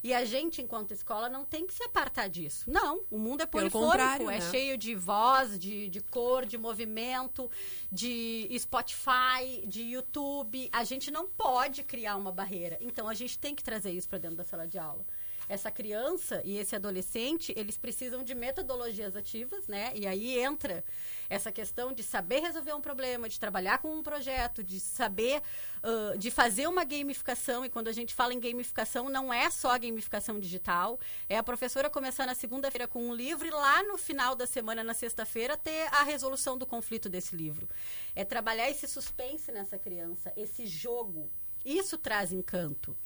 [0.04, 2.70] E a gente, enquanto escola, não tem que se apartar disso.
[2.70, 4.42] Não, o mundo é polifônico, é né?
[4.50, 7.50] cheio de voz, de, de cor, de movimento,
[7.92, 10.70] de Spotify, de YouTube.
[10.72, 12.78] A gente não pode criar uma barreira.
[12.82, 15.06] Então, a gente tem que trazer isso para dentro da sala de aula.
[15.48, 19.92] Essa criança e esse adolescente, eles precisam de metodologias ativas, né?
[19.94, 20.84] E aí entra
[21.32, 25.42] essa questão de saber resolver um problema, de trabalhar com um projeto, de saber,
[25.82, 27.64] ãh, de fazer uma gamificação.
[27.64, 31.00] E quando a gente fala em gamificação, não é só a gamificação digital.
[31.30, 34.84] É a professora começar na segunda-feira com um livro e lá no final da semana,
[34.84, 37.66] na sexta-feira, ter a resolução do conflito desse livro.
[38.14, 41.32] É trabalhar esse suspense nessa criança, esse jogo.
[41.64, 42.98] Isso traz encanto.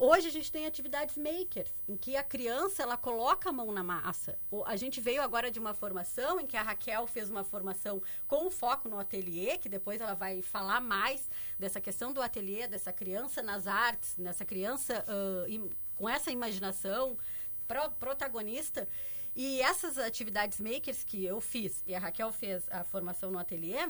[0.00, 3.82] Hoje a gente tem atividades makers, em que a criança ela coloca a mão na
[3.82, 4.38] massa.
[4.64, 8.48] A gente veio agora de uma formação em que a Raquel fez uma formação com
[8.48, 13.42] foco no ateliê, que depois ela vai falar mais dessa questão do ateliê, dessa criança
[13.42, 15.04] nas artes, nessa criança
[15.48, 17.18] im- com essa imaginação
[17.66, 18.86] pro- protagonista.
[19.34, 23.88] E essas atividades makers que eu fiz e a Raquel fez a formação no ateliê,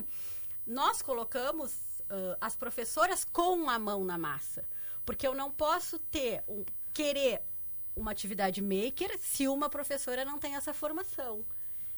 [0.66, 4.64] nós colocamos ah, as professoras com a mão na massa.
[5.08, 7.40] Porque eu não posso ter, um, querer
[7.96, 11.46] uma atividade maker se uma professora não tem essa formação.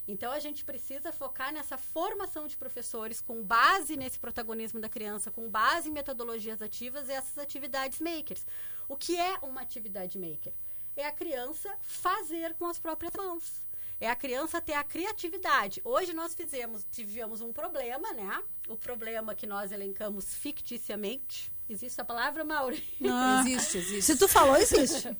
[0.06, 5.28] Então, a gente precisa focar nessa formação de professores com base nesse protagonismo da criança,
[5.28, 8.46] com base em metodologias ativas e essas atividades makers.
[8.88, 10.52] O que é uma atividade maker?
[10.94, 13.64] É a criança fazer com as próprias mãos.
[14.00, 15.80] É a criança ter a criatividade.
[15.84, 18.40] Hoje nós fizemos, tivemos um problema, né?
[18.68, 21.52] O problema que nós elencamos ficticiamente.
[21.70, 22.82] Existe essa palavra, Mauri?
[23.08, 24.02] Ah, Existe, existe.
[24.02, 25.08] Se tu falou, existe.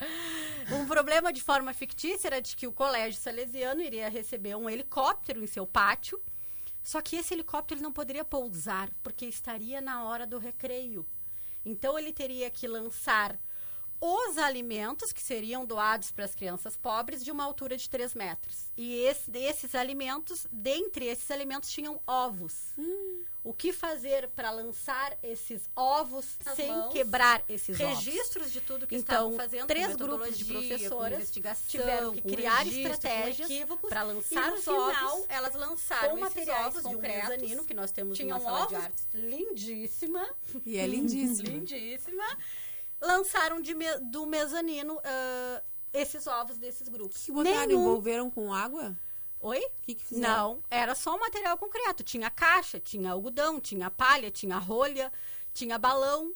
[0.72, 5.42] Um problema de forma fictícia era de que o colégio salesiano iria receber um helicóptero
[5.42, 6.20] em seu pátio.
[6.80, 11.04] Só que esse helicóptero não poderia pousar, porque estaria na hora do recreio.
[11.64, 13.36] Então ele teria que lançar
[14.00, 18.70] os alimentos que seriam doados para as crianças pobres de uma altura de 3 metros.
[18.76, 22.72] E esse, esses alimentos, dentre esses alimentos, tinham ovos.
[23.42, 28.52] O que fazer para lançar esses ovos Nas sem mãos, quebrar esses registros ovos?
[28.52, 31.30] de tudo que então, estavam fazendo, três grupos de professoras
[31.66, 33.48] tiveram que criar estratégias
[33.88, 36.92] para e lançar no os final, ovos elas lançaram com esses materiais ovos de um
[36.92, 40.28] concretos, mezanino que nós temos tinham numa sala de ovos- artes lindíssima,
[40.66, 41.48] E é lindíssimo.
[41.48, 42.24] lindíssima,
[43.00, 47.24] lançaram de me- do mezanino ah, esses ovos desses grupos.
[47.24, 47.66] que botaram?
[47.66, 48.96] Nenhum- Envolveram com água?
[49.40, 49.58] Oi?
[49.58, 50.28] O que, que fizeram?
[50.56, 52.02] Não, era só um material concreto.
[52.04, 55.10] Tinha caixa, tinha algodão, tinha palha, tinha rolha,
[55.54, 56.34] tinha balão,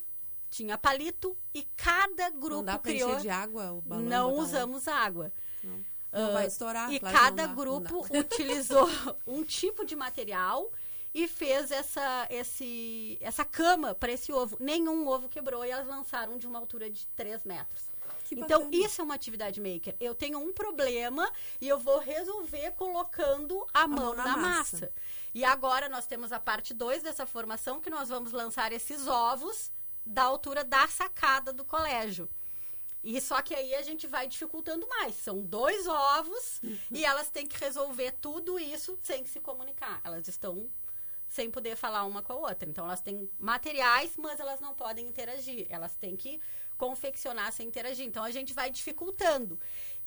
[0.48, 3.16] tinha palito e cada grupo Não dá pra criou.
[3.16, 4.04] de água o balão?
[4.04, 5.30] não usamos água.
[5.62, 6.90] Não Ah, vai estourar.
[6.92, 8.88] E claro cada não dá, não grupo utilizou
[9.26, 10.70] um tipo de material
[11.14, 14.56] e fez essa, esse, essa cama para esse ovo.
[14.58, 17.84] Nenhum ovo quebrou e elas lançaram de uma altura de 3 metros.
[18.24, 18.84] Que então, bacana.
[18.84, 19.94] isso é uma atividade maker.
[20.00, 24.92] Eu tenho um problema e eu vou resolver colocando a, mão, na, massa.
[25.32, 29.70] E agora nós temos a parte 2 dessa formação que nós vamos lançar esses ovos
[30.04, 32.28] da altura da sacada do colégio.
[33.04, 35.14] E só que aí a gente vai dificultando mais.
[35.16, 40.00] São dois ovos e elas têm que resolver tudo isso sem se comunicar.
[40.02, 40.68] Elas estão
[41.34, 42.68] sem poder falar uma com a outra.
[42.68, 45.66] Então, elas têm materiais, mas elas não podem interagir.
[45.68, 46.40] Elas têm que
[46.78, 48.06] confeccionar sem interagir.
[48.06, 49.58] Então, a gente vai dificultando.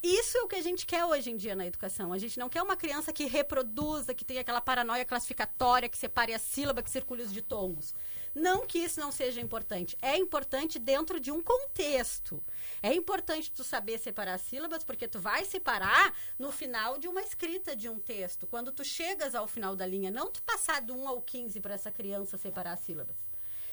[0.02, 2.14] Isso é o que a gente quer hoje em dia na educação.
[2.14, 6.34] A gente não quer uma criança que reproduza, que tenha aquela paranoia classificatória, que separe
[6.34, 7.94] a sílaba, que circule os ditongos.
[8.34, 9.98] Não que isso não seja importante.
[10.02, 12.44] É importante dentro de um contexto.
[12.82, 17.22] É importante tu saber separar as sílabas, porque tu vai separar no final de uma
[17.22, 18.48] escrita de um texto.
[18.48, 21.74] Quando tu chegas ao final da linha, não tu passar do 1 ao 15 para
[21.74, 23.18] essa criança separar as sílabas.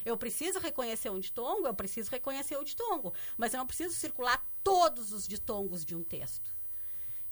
[0.04, 4.44] Eu preciso reconhecer um ditongo, eu preciso reconhecer o ditongo, mas eu não preciso circular
[4.62, 6.54] todos os ditongos de um texto.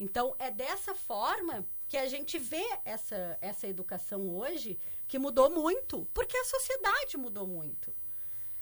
[0.01, 4.79] Então, é dessa forma que a gente vê essa, essa educação hoje,
[5.13, 7.95] que mudou muito, porque a sociedade mudou muito.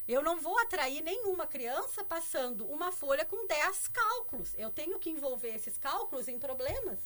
[0.09, 4.53] Eu não vou atrair nenhuma criança passando uma folha com 10 cálculos.
[4.59, 6.99] Eu tenho que envolver esses cálculos em problemas.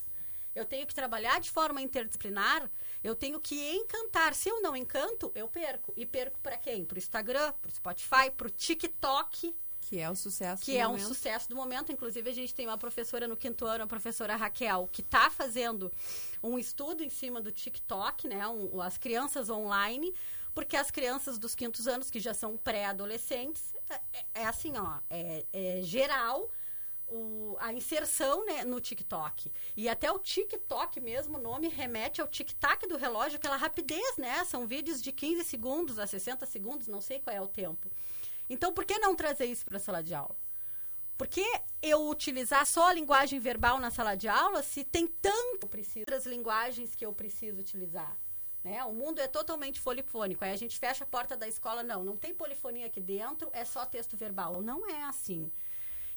[0.55, 2.71] Eu tenho que trabalhar de forma interdisciplinar.
[3.03, 4.33] Eu tenho que encantar.
[4.35, 5.93] Se eu não encanto, eu perco.
[5.95, 6.83] E perco para quem?
[6.83, 9.55] Para o Instagram, para o Spotify, para o TikTok.
[9.89, 11.09] Que é o sucesso Que do é um momento.
[11.09, 11.93] sucesso do momento.
[11.93, 15.93] Inclusive, a gente tem uma professora no quinto ano, a professora Raquel, que está fazendo
[16.43, 18.47] um estudo em cima do TikTok, né?
[18.49, 20.15] Um- as crianças online.
[20.55, 24.01] Porque as crianças dos quintos anos, que já são pré-adolescentes, é,
[24.43, 26.49] é assim, ó, é, é geral
[27.09, 29.51] o- a inserção né, no TikTok.
[29.77, 34.45] E até o TikTok mesmo, o nome remete ao tic-tac do relógio, aquela rapidez, né?
[34.45, 37.91] São vídeos de 15 segundos a 60 segundos, não sei qual é o tempo.
[38.49, 40.37] Então, por que não trazer isso para a sala de aula?
[41.17, 41.45] Por que
[41.81, 46.27] eu utilizar só a linguagem verbal na sala de aula se tem tanto preciso outras
[46.27, 48.19] linguagens que eu preciso utilizar?
[48.65, 48.83] Né?
[48.85, 50.45] O mundo é totalmente polifônico.
[50.45, 53.65] Aí a gente fecha a porta da escola, não, não tem polifonia aqui dentro, é
[53.65, 54.61] só texto verbal.
[54.63, 55.53] Não é assim.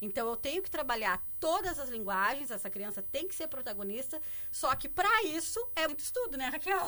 [0.01, 4.75] Então eu tenho que trabalhar todas as linguagens, essa criança tem que ser protagonista, só
[4.75, 6.87] que para isso é muito estudo, né, Raquel?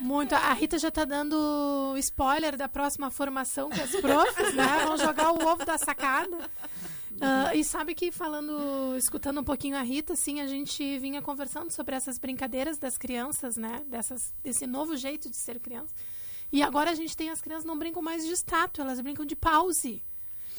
[0.00, 0.34] Muito.
[0.34, 4.86] A Rita já tá dando spoiler da próxima formação com as profs, né?
[4.86, 6.50] Vão jogar o ovo da sacada.
[7.20, 11.70] Ah, e sabe que falando, escutando um pouquinho a Rita, assim, a gente vinha conversando
[11.70, 13.82] sobre essas brincadeiras das crianças, né?
[13.88, 15.94] Dessas, desse novo jeito de ser criança.
[16.50, 19.36] E agora a gente tem as crianças não brincam mais de estátua, elas brincam de
[19.36, 20.02] pause.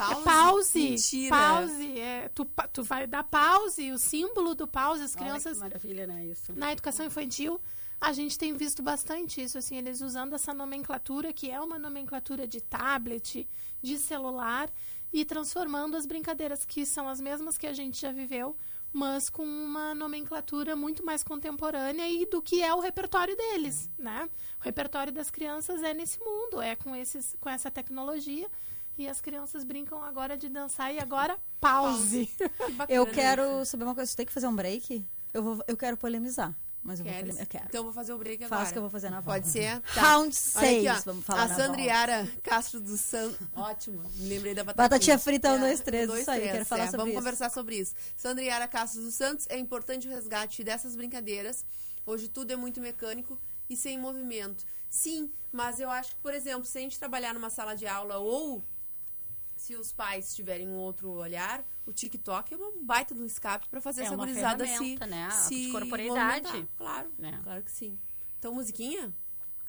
[0.08, 0.22] Pause?
[0.22, 0.80] É pause.
[0.80, 1.36] Mentira.
[1.36, 2.00] Pause.
[2.00, 6.08] É, tu, tu vai dar pause, o símbolo do pause, as Olha crianças que maravilha,
[6.08, 6.54] né, isso?
[6.56, 7.60] na educação infantil,
[8.00, 12.48] a gente tem visto bastante isso, assim, eles usando essa nomenclatura, que é uma nomenclatura
[12.48, 13.48] de tablet,
[13.82, 14.72] de celular,
[15.14, 18.56] e transformando as brincadeiras, que são as mesmas que a gente já viveu,
[18.94, 24.30] mas com uma nomenclatura muito mais contemporânea e do que é o repertório deles, né?
[24.60, 28.50] O repertório das crianças é nesse mundo, é com, esses, com essa tecnologia,
[28.97, 32.30] e as crianças brincam agora de dançar e agora pause.
[32.89, 34.10] Eu quero saber uma coisa.
[34.10, 35.06] Você tem que fazer um break?
[35.34, 36.54] Eu, vou, eu quero polemizar.
[36.84, 37.39] Mas eu Queres?
[37.39, 37.65] Eu quero.
[37.65, 38.62] Então eu vou fazer o break agora.
[38.62, 39.39] Faço que eu vou fazer na volta.
[39.39, 39.80] Pode ser?
[39.82, 40.01] Tá.
[40.01, 41.01] Round Olha 6, aqui, ó.
[41.06, 41.80] vamos falar A.
[41.80, 43.38] Yara Castro do Santos.
[43.56, 44.01] Ótimo.
[44.15, 44.89] Me lembrei da batatinha.
[44.89, 46.08] Batatinha frita, um, É, dois, três.
[46.08, 46.86] dois, isso aí, quero falar é.
[46.86, 47.19] sobre Vamos isso.
[47.19, 47.93] conversar sobre isso.
[48.17, 51.63] Sandra Yara Castro dos Santos, é importante o resgate dessas brincadeiras.
[52.04, 54.65] Hoje tudo é muito mecânico e sem movimento.
[54.89, 58.17] Sim, mas eu acho que, por exemplo, se a gente trabalhar numa sala de aula
[58.17, 58.65] ou
[59.62, 63.69] se os pais tiverem um outro olhar, o TikTok é um baita de um escape
[63.69, 65.30] para fazer É essa uma gurizada se, né?
[65.30, 66.67] se De corporeidade.
[66.78, 67.39] Claro, Né?
[67.43, 67.95] claro que sim.
[68.39, 69.13] Então, musiquinha?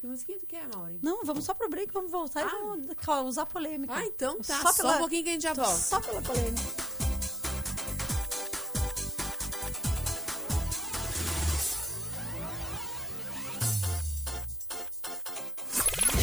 [0.00, 0.98] Que musiquinha tu quer, Maureen?
[1.02, 2.48] Não, vamos só pro break, vamos voltar e Ah.
[2.48, 3.92] vamos causar polêmica.
[3.94, 4.62] Ah, então tá.
[4.62, 5.76] Só Só, pela- um pouquinho que a gente já volta.
[5.76, 6.62] Só pela polêmica.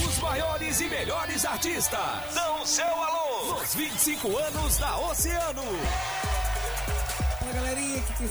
[0.08, 2.00] Os maiores e melhores artistas
[2.34, 3.29] dão o seu alô
[3.70, 5.62] nos 25 anos da Oceano.
[7.40, 8.30] Fala galerinha, aqui quem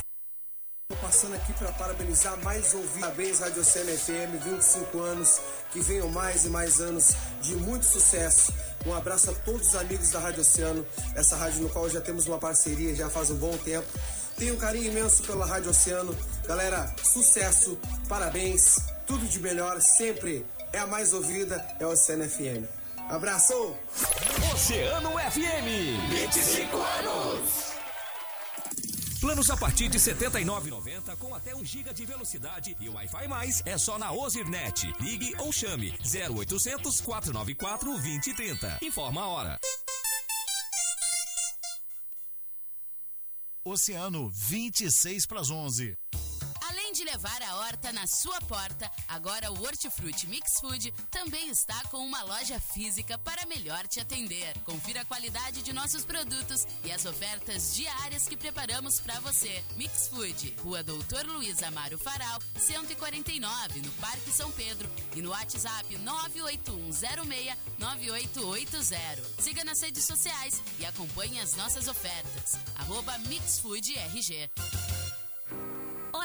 [1.01, 3.01] passando aqui para parabenizar mais vídeo.
[3.01, 5.40] Parabéns, Rádio Oceano FM, 25 anos.
[5.72, 8.53] Que venham mais e mais anos de muito sucesso.
[8.87, 12.27] Um abraço a todos os amigos da Rádio Oceano, essa rádio no qual já temos
[12.27, 13.87] uma parceria já faz um bom tempo.
[14.37, 16.16] Tenho um carinho imenso pela Rádio Oceano.
[16.46, 20.44] Galera, sucesso, parabéns, tudo de melhor sempre.
[20.72, 22.78] É a mais ouvida, é a Oceano FM.
[23.09, 23.55] Abraço!
[24.53, 26.11] Oceano FM.
[26.11, 27.68] 25 anos.
[29.18, 33.62] Planos a partir de R$ 79,90 com até 1 GB de velocidade e Wi-Fi mais
[33.64, 34.92] é só na Ozirnet.
[35.01, 38.79] Ligue ou chame 0800 494 2030.
[38.83, 39.59] Informa a hora.
[43.64, 45.97] Oceano, 26 para as 11.
[46.99, 51.99] De levar a horta na sua porta, agora o Hortifruti Mix Food também está com
[51.99, 54.59] uma loja física para melhor te atender.
[54.65, 59.63] Confira a qualidade de nossos produtos e as ofertas diárias que preparamos para você.
[59.77, 65.97] Mix Food, Rua Doutor Luiz Amaro Faral, 149, no Parque São Pedro e no WhatsApp
[67.79, 69.23] 981069880.
[69.39, 72.59] Siga nas redes sociais e acompanhe as nossas ofertas.
[72.75, 74.51] Arroba Mix Food RG.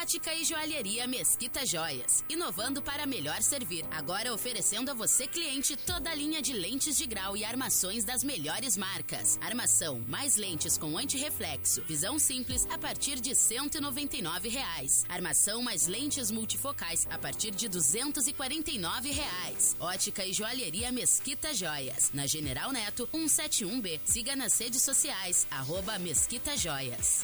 [0.04, 2.26] Ótica e Joalheria Mesquita Joias.
[2.28, 3.86] Inovando para melhor servir.
[3.90, 8.22] Agora oferecendo a você, cliente, toda a linha de lentes de grau e armações das
[8.22, 9.40] melhores marcas.
[9.40, 11.84] Armação mais lentes com antirreflexo.
[11.88, 15.06] Visão simples a partir de 199 reais.
[15.08, 19.74] Armação mais lentes multifocais a partir de 249 reais.
[19.80, 22.12] Ótica e Joalheria Mesquita Joias.
[22.14, 24.02] Na General Neto 171B.
[24.04, 25.48] Siga nas redes sociais.
[25.50, 27.24] Arroba Mesquita Joias.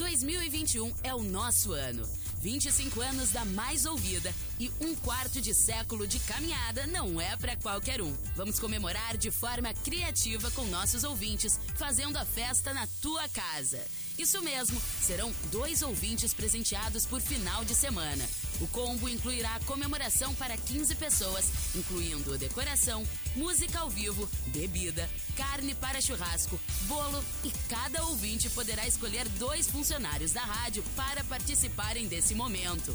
[0.00, 2.08] 2021 é o nosso ano.
[2.40, 7.56] 25 anos da mais ouvida e um quarto de século de caminhada não é para
[7.56, 8.14] qualquer um.
[8.36, 13.80] Vamos comemorar de forma criativa com nossos ouvintes, fazendo a festa na tua casa.
[14.18, 18.28] Isso mesmo, serão dois ouvintes presenteados por final de semana.
[18.60, 23.02] O combo incluirá comemoração para 15 pessoas, incluindo decoração,
[23.34, 30.32] música ao vivo, bebida, carne para churrasco, bolo e cada ouvinte poderá escolher dois funcionários
[30.32, 32.94] da rádio para participarem desse momento.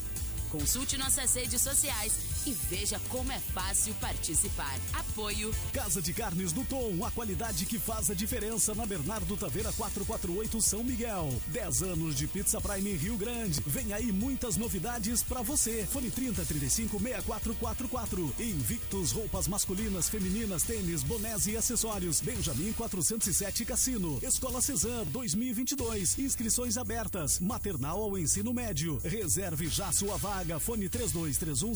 [0.51, 4.77] Consulte nossas redes sociais e veja como é fácil participar.
[4.93, 9.71] Apoio Casa de Carnes do Tom, a qualidade que faz a diferença na Bernardo Taveira
[9.73, 11.33] 448 São Miguel.
[11.47, 13.61] 10 anos de Pizza Prime Rio Grande.
[13.65, 15.87] Vem aí muitas novidades para você.
[15.91, 18.35] Fone 30 35 6444.
[18.39, 22.21] Invictus roupas masculinas, femininas, tênis, bonés e acessórios.
[22.21, 24.19] Benjamin 407 Cassino.
[24.21, 26.19] Escola Cezan 2022.
[26.19, 27.39] Inscrições abertas.
[27.39, 28.99] Maternal ao ensino médio.
[29.03, 30.59] Reserve já sua vaga.
[30.59, 31.75] Fone 3231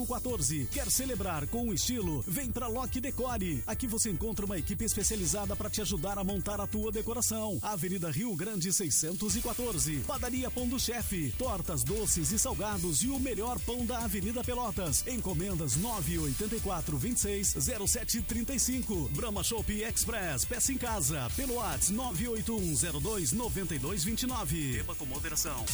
[0.00, 0.68] 5514.
[0.72, 2.24] Quer celebrar com estilo?
[2.26, 3.62] Vem pra Lock Decore.
[3.66, 7.58] Aqui você encontra uma equipe especializada para te ajudar a montar a tua decoração.
[7.62, 10.00] Avenida Rio Grande 614.
[10.06, 11.32] Padaria Pão do Chefe.
[11.38, 15.06] Tortas, doces e salgados e o melhor pão da Avenida Pelotas.
[15.06, 17.56] Encomendas 984 26
[17.88, 19.10] 0735.
[19.14, 20.44] Brahma Shop Express.
[20.44, 21.28] Peça em casa.
[21.36, 24.72] Pelo WhatsApp 98102 9229.
[24.76, 25.64] Beba com moderação.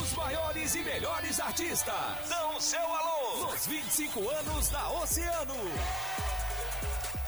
[0.00, 1.94] Os maiores e melhores artistas
[2.28, 5.54] dão seu alô nos 25 anos da Oceano.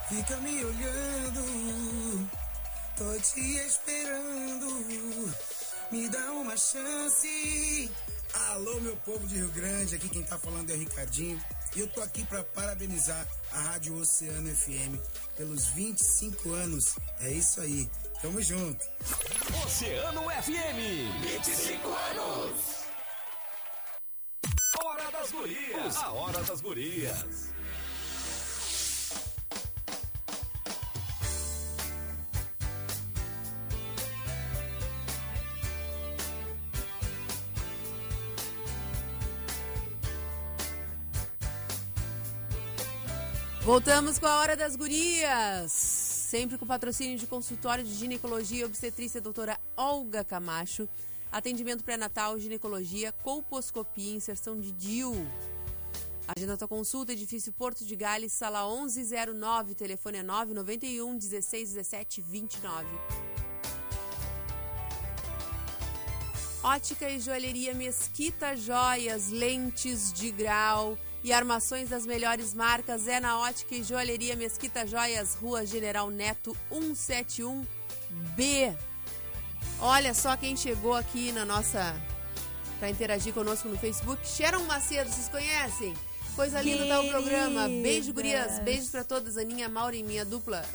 [0.09, 2.31] Fica me olhando,
[2.97, 5.35] tô te esperando.
[5.91, 7.91] Me dá uma chance.
[8.51, 11.41] Alô, meu povo de Rio Grande, aqui quem tá falando é o Ricardinho.
[11.77, 14.99] E eu tô aqui para parabenizar a Rádio Oceano FM
[15.37, 16.97] pelos 25 anos.
[17.21, 17.89] É isso aí.
[18.21, 18.85] Tamo junto.
[19.65, 20.81] Oceano FM.
[21.21, 22.79] 25 anos.
[24.83, 25.97] Hora das Gurias.
[25.97, 27.53] A Hora das Gurias.
[43.63, 45.88] Voltamos com a Hora das Gurias.
[46.29, 50.87] Sempre com patrocínio de consultório de ginecologia e obstetrícia doutora Olga Camacho.
[51.33, 55.15] Atendimento pré-natal, ginecologia, colposcopia, inserção de DIU.
[56.37, 62.87] Agenda tua consulta, edifício Porto de Gales, sala 1109, telefone é 991 16 17 29.
[66.63, 73.39] Ótica e joalheria Mesquita Joias, lentes de grau e armações das melhores marcas é na
[73.41, 78.77] Ótica e Joalheria Mesquita Joias, Rua General Neto 171B.
[79.81, 81.95] Olha só quem chegou aqui na nossa
[82.79, 84.27] para interagir conosco no Facebook.
[84.27, 85.95] Sharon Macedo, vocês conhecem?
[86.35, 87.69] Coisa linda tá o programa.
[87.69, 88.61] Beijo, gurias.
[88.61, 90.65] Beijos para todas, Aninha, Maura e minha dupla.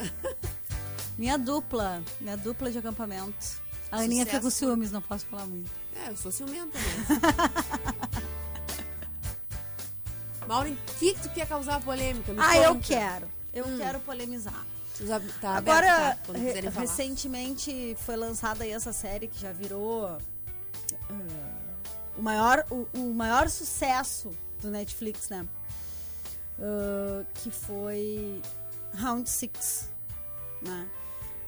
[1.15, 3.61] Minha dupla, minha dupla de acampamento.
[3.91, 5.69] A Aninha fica com ciúmes, não posso falar muito.
[6.03, 7.05] É, eu sou ciumenta mesmo.
[10.47, 12.33] Maureen, o que, tu quer causar polêmica?
[12.33, 12.87] Me Ah, eu conta.
[12.87, 13.27] quero.
[13.53, 13.77] Eu Hum.
[13.77, 14.65] quero polemizar.
[15.41, 20.17] Tá Agora, re- recentemente foi lançada aí essa série que já virou ah,
[22.17, 24.29] o, maior, o, o maior sucesso
[24.61, 25.47] do Netflix, né?
[26.59, 28.39] Ah, que foi
[28.93, 29.89] Round Six,
[30.61, 30.87] né?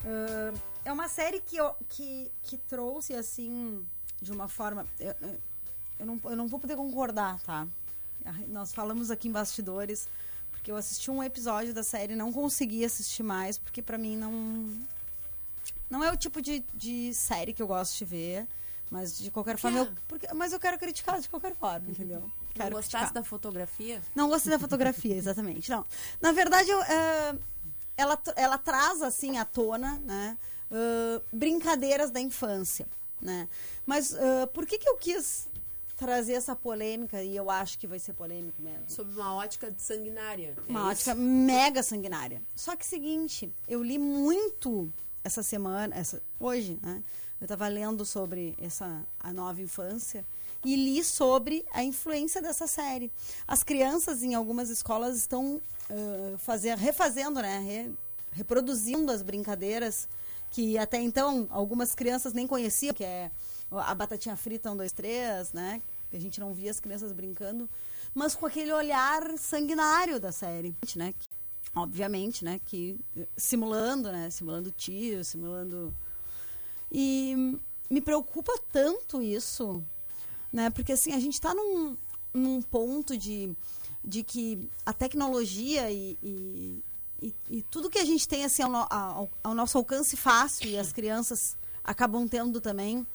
[0.06, 3.86] Ah, é uma série que, eu- que, que trouxe, assim,
[4.22, 4.86] de uma forma...
[5.00, 5.40] Eu, eu-
[6.00, 7.66] eu não, eu não vou poder concordar, tá?
[8.48, 10.08] Nós falamos aqui em bastidores,
[10.52, 14.16] porque eu assisti um episódio da série e não consegui assistir mais, porque pra mim
[14.16, 14.70] não.
[15.90, 18.48] Não é o tipo de, de série que eu gosto de ver,
[18.90, 19.80] mas de qualquer forma.
[19.80, 22.22] Eu, porque, mas eu quero criticar de qualquer forma, entendeu?
[22.22, 23.14] Não Quero gostasse criticar.
[23.14, 24.02] da fotografia?
[24.16, 25.70] Não gostei da fotografia, exatamente.
[25.70, 25.86] Não.
[26.22, 27.36] Na verdade, eu, é,
[27.98, 30.38] ela, ela traz, assim, à tona, né?
[30.72, 32.88] ãh, brincadeiras da infância,
[33.22, 33.48] né?
[33.86, 35.48] Mas ãh, por que que eu quis
[35.96, 38.84] trazer essa polêmica, e eu acho que vai ser polêmico mesmo?
[38.88, 40.56] Sob uma ótica sanguinária.
[40.68, 40.90] é Uma isso?
[41.10, 42.42] ótica mega sanguinária.
[42.56, 44.92] Só que seguinte, eu li muito
[45.24, 47.02] essa semana, essa, hoje, né?
[47.40, 50.26] Eu estava lendo sobre essa a nova infância
[50.64, 53.12] e li sobre a influência dessa série.
[53.48, 57.60] As crianças em algumas escolas estão ah, fazer, refazendo, né?
[57.60, 57.92] Re-
[58.32, 60.08] reproduzindo as brincadeiras
[60.52, 63.30] que até então algumas crianças nem conheciam, que é
[63.72, 65.82] a batatinha frita 1, 2, 3, né?
[66.14, 67.70] A gente não via as crianças brincando,
[68.14, 71.14] mas com aquele olhar sanguinário da série, né?
[71.20, 71.28] Que,
[71.76, 72.60] obviamente, né?
[72.66, 74.30] Que eh, simulando, né?
[74.30, 75.94] Simulando tio, simulando...
[76.92, 77.58] E
[77.90, 79.84] me preocupa tanto isso,
[80.54, 80.70] né?
[80.70, 81.98] Porque assim, a gente está num,
[82.34, 83.54] num ponto de,
[84.04, 86.84] de que a tecnologia e, e,
[87.22, 90.78] e- e tudo que a gente tem assim ao, ao- ao nosso alcance fácil e
[90.78, 93.06] as crianças acabam tendo também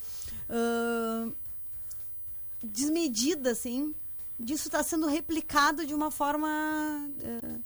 [2.62, 3.94] desmedida assim
[4.38, 7.61] disso está sendo replicado de uma forma ãh,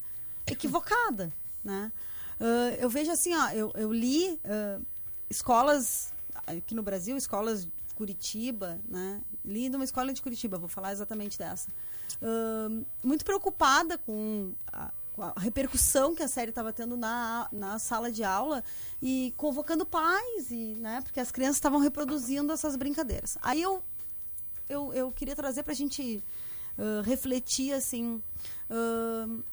[0.47, 1.33] equivocada
[1.63, 1.91] né?
[2.39, 4.81] Ãh, eu vejo assim ó eu, eu li ãh,
[5.29, 6.13] escolas
[6.45, 9.21] aqui no Brasil escolas de Curitiba né?
[9.43, 11.69] Li numa escola de Curitiba vou falar exatamente dessa.
[13.03, 14.91] Muito preocupada com a,
[15.21, 18.63] a repercussão que a série estava tendo na, na sala de aula
[19.01, 23.83] e convocando pais e né porque as crianças estavam reproduzindo essas brincadeiras aí eu
[24.67, 26.23] eu, eu queria trazer para a gente
[26.77, 28.21] ãh, refletir assim
[28.69, 29.43] ãh,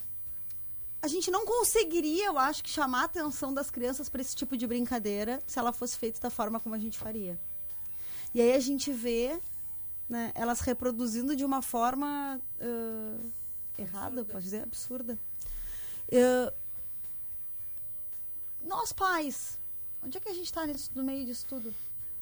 [1.02, 4.56] a gente não conseguiria, eu acho, que chamar a atenção das crianças para esse tipo
[4.56, 7.38] de brincadeira se ela fosse feita da forma como a gente faria.
[8.32, 9.36] E aí a gente vê
[10.08, 13.18] né, elas reproduzindo de uma forma ãh,
[13.76, 15.18] errada, pode dizer, absurda.
[16.12, 16.52] Ãh,
[18.64, 19.58] nós pais,
[20.02, 21.74] onde é que a gente está no meio disso tudo?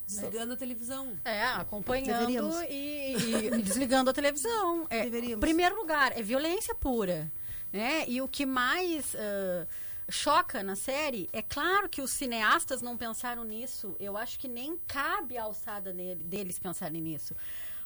[0.07, 1.17] Desligando a televisão.
[1.25, 3.15] É, acompanhando e,
[3.47, 4.87] e desligando a televisão.
[4.91, 5.39] É, Deveríamos.
[5.41, 7.31] Primeiro lugar, é violência pura.
[7.73, 8.05] Né?
[8.09, 9.65] E o que mais ah,
[10.09, 13.95] choca na série, é claro que os cineastas não pensaram nisso.
[14.01, 17.37] Eu acho que nem cabe a alçada nele- deles pensarem nisso.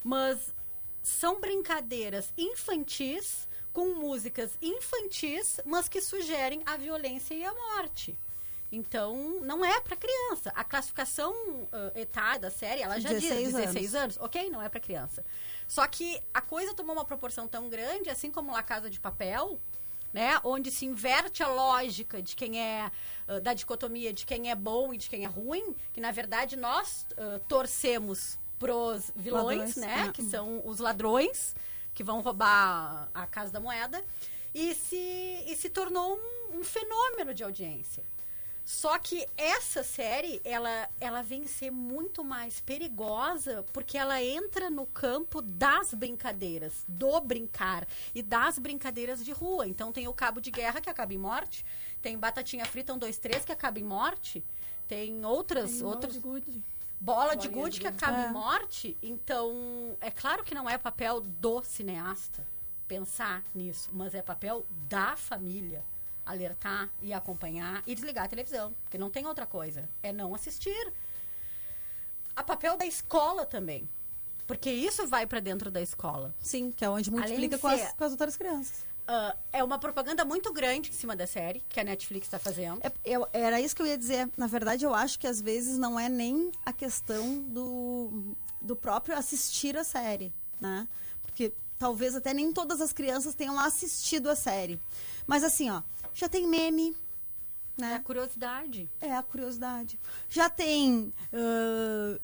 [0.03, 0.55] Mas
[1.03, 8.17] são brincadeiras infantis, com músicas infantis, mas que sugerem a violência e a morte.
[8.71, 10.53] Então, não é para criança.
[10.55, 11.35] A classificação
[11.73, 14.19] ah, etária da série, ela já 16 diz 16 anos.
[14.21, 15.25] Ok, não é para criança.
[15.67, 19.59] Só que a coisa tomou uma proporção tão grande, assim como La Casa de Papel,
[20.13, 20.39] né?
[20.45, 22.91] Onde se inverte a lógica de quem é
[23.27, 26.55] ah, da dicotomia de quem é bom e de quem é ruim, que na verdade
[26.55, 30.07] nós ah, torcemos pros vilões, Ladrões, né?
[30.09, 30.13] é.
[30.13, 31.57] Que são os ladrões
[31.95, 34.05] que vão roubar a casa da moeda
[34.53, 34.97] e se
[35.47, 38.05] e se tornou um, um fenômeno de audiência.
[38.65, 44.87] Só que essa série, ela, ela vem ser muito mais perigosa porque ela entra no
[44.87, 49.69] campo das brincadeiras, do brincar e das brincadeiras de rua.
[49.69, 51.63] Então tem o cabo de guerra que acaba em morte,
[52.01, 54.43] tem batatinha frita 1, 2, 3 que acaba em morte,
[54.89, 56.65] tem outras, Tem outras gude.
[57.05, 58.29] Bola de gude de que acaba É.
[58.29, 58.97] em morte.
[59.03, 62.47] Então, é claro que não é papel do cineasta
[62.89, 65.85] pensar nisso, mas é papel da família
[66.25, 70.93] alertar e acompanhar e desligar a televisão, porque não tem outra coisa, é não assistir.
[72.35, 73.87] A papel da escola também,
[74.47, 76.35] porque isso vai para dentro da escola.
[76.39, 78.85] Sim, que é onde multiplica com as, com as outras crianças.
[79.07, 82.81] Ah, é uma propaganda muito grande em cima da série que a Netflix está fazendo.
[82.83, 84.31] É, eu- era isso que eu ia dizer.
[84.37, 89.17] Na verdade, eu acho que às vezes não é nem a questão do, do próprio
[89.17, 90.89] assistir a série, né?
[91.23, 94.81] Porque talvez até nem todas as crianças tenham assistido a série.
[95.27, 95.83] Mas assim, ó,
[96.15, 96.97] já tem meme,
[97.79, 97.99] É a né?
[98.03, 98.89] curiosidade.
[99.03, 100.01] É a curiosidade.
[100.31, 102.19] Já tem ãh,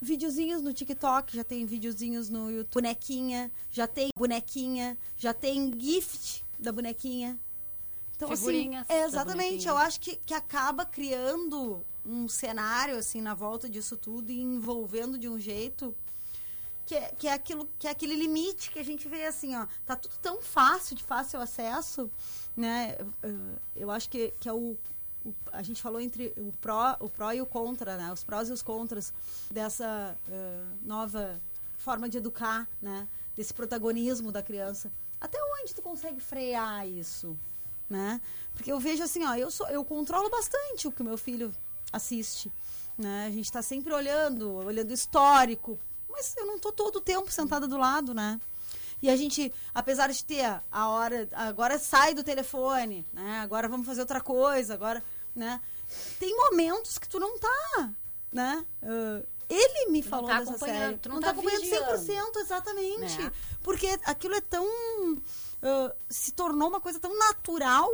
[0.00, 2.82] videozinhos no TikTok, já tem videozinhos no YouTube.
[2.82, 7.38] Bonequinha, já tem bonequinha, já tem gift da bonequinha.
[8.16, 13.34] Então, Figurinhas assim, é exatamente, eu acho que, que acaba criando um cenário, assim, na
[13.34, 15.94] volta disso tudo e envolvendo de um jeito
[16.84, 19.66] que é, que é aquilo, que é aquele limite que a gente vê, assim, ó,
[19.86, 22.10] tá tudo tão fácil, de fácil acesso,
[22.56, 22.96] né,
[23.76, 24.76] eu acho que, que é o,
[25.24, 28.48] o- a gente falou entre o pró, o pró e o contra, né, os prós
[28.48, 29.12] e os contras
[29.50, 31.40] dessa uh, nova
[31.78, 33.06] forma de educar, né,
[33.36, 34.90] desse protagonismo da criança.
[35.20, 37.36] Até onde tu consegue frear isso,
[37.88, 38.20] né?
[38.54, 41.52] Porque eu vejo assim, ó, eu sou, eu controlo bastante o que meu filho
[41.92, 42.50] assiste,
[42.96, 43.26] né?
[43.26, 47.68] A gente está sempre olhando, olhando histórico, mas eu não tô todo o tempo sentada
[47.68, 48.40] do lado, né?
[49.02, 53.40] E a gente, apesar de ter a hora, agora sai do telefone, né?
[53.40, 55.02] Agora vamos fazer outra coisa, agora,
[55.34, 55.60] né?
[56.18, 57.90] Tem momentos que tu não tá,
[58.32, 58.64] né?
[58.82, 60.98] Ah, ele me Tu não falou tá dessa série.
[60.98, 61.92] tu não tá acompanhando vigiando.
[62.04, 63.18] 100%, exatamente.
[63.20, 63.32] Né?
[63.62, 64.64] Porque aquilo é tão.
[65.62, 67.88] ah, se tornou uma coisa tão natural,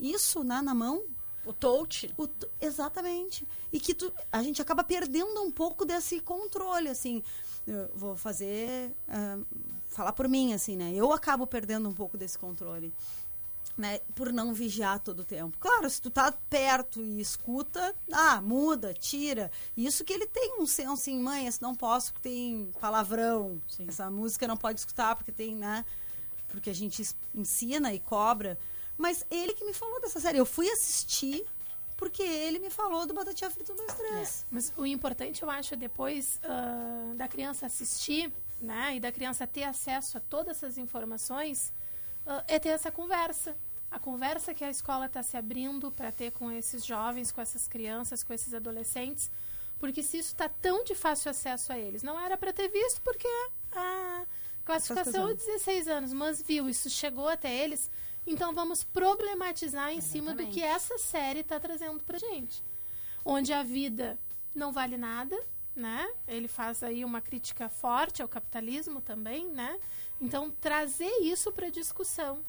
[0.00, 1.02] isso, né, na mão.
[1.44, 2.08] O touch.
[2.16, 2.28] O
[2.60, 3.46] exatamente.
[3.72, 7.22] E que tu, a gente acaba perdendo um pouco desse controle, assim.
[7.66, 8.92] Eu vou fazer.
[9.08, 9.38] ah,
[9.92, 10.92] falar por mim, assim, né?
[10.94, 12.92] Eu acabo perdendo um pouco desse controle.
[13.78, 15.56] Né, por não vigiar todo o tempo.
[15.58, 19.50] Claro, se tu tá perto e escuta, ah, muda, tira.
[19.74, 23.62] Isso que ele tem um senso assim, mãe, esse não posso porque tem palavrão.
[23.88, 25.86] Essa música não pode escutar porque tem, né?
[26.48, 27.02] Porque a gente
[27.34, 28.58] ensina e cobra.
[28.98, 30.36] Mas ele que me falou dessa série.
[30.36, 31.42] Eu fui assistir
[32.02, 34.46] porque ele me falou do Batatinha Frita 1, 2, 3.
[34.50, 39.62] Mas o importante, eu acho, depois ah, da criança assistir, né, e da criança ter
[39.62, 41.72] acesso a todas essas informações,
[42.26, 43.56] ah, é ter essa conversa.
[43.88, 47.68] A conversa que a escola está se abrindo para ter com esses jovens, com essas
[47.68, 49.30] crianças, com esses adolescentes,
[49.78, 53.00] porque se isso está tão de fácil acesso a eles, não era para ter visto,
[53.02, 53.28] porque
[53.76, 54.26] a
[54.64, 57.88] classificação é 16 anos, mas viu, isso chegou até eles,
[58.26, 62.62] então vamos problematizar em cima do que essa série está trazendo para gente
[63.24, 64.18] onde a vida
[64.54, 65.40] não vale nada,
[65.74, 66.08] né?
[66.26, 69.78] Ele faz aí uma crítica forte ao capitalismo também, né?
[70.20, 72.44] Então trazer isso para discussão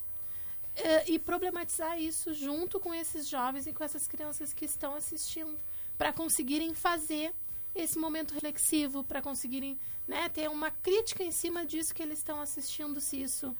[0.75, 5.57] eh, e problematizar isso junto com esses jovens e com essas crianças que estão assistindo,
[5.97, 7.33] para conseguirem fazer
[7.73, 12.39] esse momento reflexivo, para conseguirem né, ter uma crítica em cima disso que eles estão
[12.41, 13.55] assistindo, se isso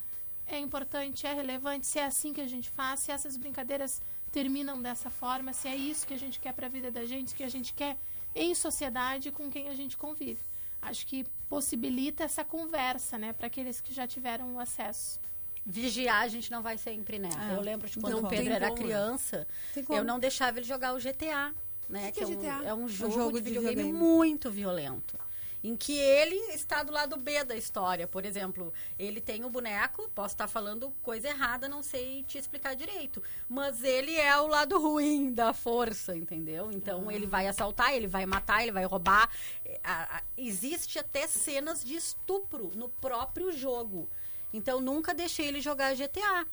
[0.48, 4.82] é importante, é relevante, se é assim que a gente faz, se essas brincadeiras terminam
[4.82, 7.44] dessa forma, se é isso que a gente quer para a vida da gente, que
[7.44, 7.98] a gente quer
[8.36, 10.42] em sociedade com quem a gente convive.
[10.82, 15.20] Acho que possibilita essa conversa, né, para aqueles que já tiveram o acesso.
[15.66, 17.30] Vigiar a gente não vai sempre, né?
[17.38, 18.86] Ah, eu lembro de quando o Pedro era como, né?
[18.86, 19.48] criança,
[19.90, 21.54] eu não deixava ele jogar o GTA,
[21.88, 22.12] né?
[22.12, 22.62] que é é, um, GTA?
[22.66, 23.98] é um jogo, jogo de de videogame, videogame.
[23.98, 25.18] muito violento.
[25.64, 28.06] Em que ele está do lado B da história.
[28.06, 32.76] Por exemplo, ele tem o boneco, posso estar falando coisa errada, não sei te explicar
[32.76, 33.24] direito.
[33.48, 36.70] Mas ele é o lado ruim da força, entendeu?
[36.72, 39.30] Então ele vai assaltar, ele vai matar, ele vai roubar.
[39.64, 44.10] É, a- a- existe até cenas de estupro no próprio jogo.
[44.54, 46.46] Então nunca deixei ele jogar GTA.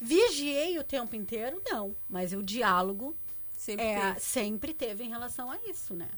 [0.00, 1.62] Vigiei o tempo inteiro?
[1.70, 1.94] Não.
[2.08, 3.16] Mas o diálogo
[3.56, 4.20] Sempre é, teve.
[4.20, 6.08] sempre teve em relação a isso, né?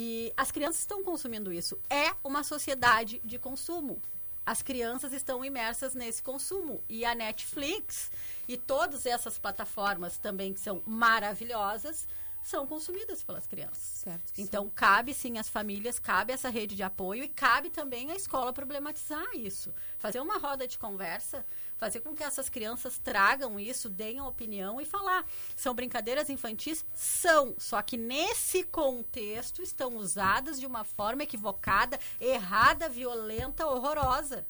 [0.00, 1.76] E as crianças estão consumindo isso.
[1.90, 4.00] É uma sociedade de consumo.
[4.46, 6.80] As crianças estão imersas nesse consumo.
[6.88, 8.08] E a Netflix
[8.46, 12.06] e todas essas plataformas também que são maravilhosas
[12.44, 14.02] são consumidas pelas crianças.
[14.04, 18.14] Certo Então, cabe sim às famílias, cabe essa rede de apoio e cabe também à
[18.14, 19.74] escola problematizar isso.
[19.98, 21.44] Fazer uma roda de conversa,
[21.78, 25.24] fazer com que essas crianças tragam isso, deem a opinião e falar.
[25.56, 26.84] São brincadeiras infantis?
[26.92, 27.54] São.
[27.56, 34.44] Só que nesse contexto estão usadas de uma forma equivocada, errada, violenta, horrorosa.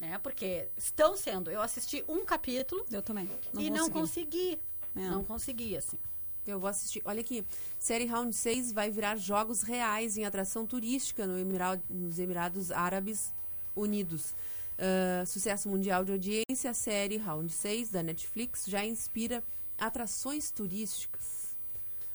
[0.00, 0.18] Né?
[0.18, 1.50] Porque estão sendo.
[1.50, 3.30] Eu assisti um capítulo Eu também.
[3.56, 4.58] e não consegui.
[4.58, 4.60] consegui.
[4.96, 5.08] É.
[5.08, 5.96] Não consegui, assim.
[6.44, 7.00] Eu vou assistir.
[7.04, 7.46] Olha aqui,
[7.78, 13.32] série Round 6 vai virar jogos reais em atração turística no Emirado- nos Emirados Árabes
[13.76, 14.34] Unidos.
[14.78, 19.42] Ah, sucesso mundial de audiência, a série Round 6 da Netflix já inspira
[19.78, 21.52] atrações turísticas.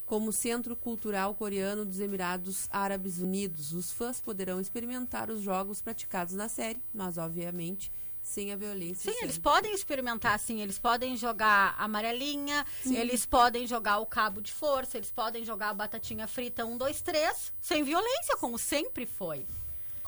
[0.04, 5.82] Como o Centro Cultural Coreano dos Emirados Árabes Unidos, os fãs poderão experimentar os jogos
[5.82, 7.92] praticados na série, mas obviamente
[8.22, 9.10] sem a violência.
[9.10, 9.50] Sim, eles sempre.
[9.50, 15.10] podem experimentar assim, eles podem jogar amarelinha, eles podem jogar o cabo de força, eles
[15.10, 19.46] podem jogar a batatinha frita 1, 2, 3, sem violência, como sempre foi.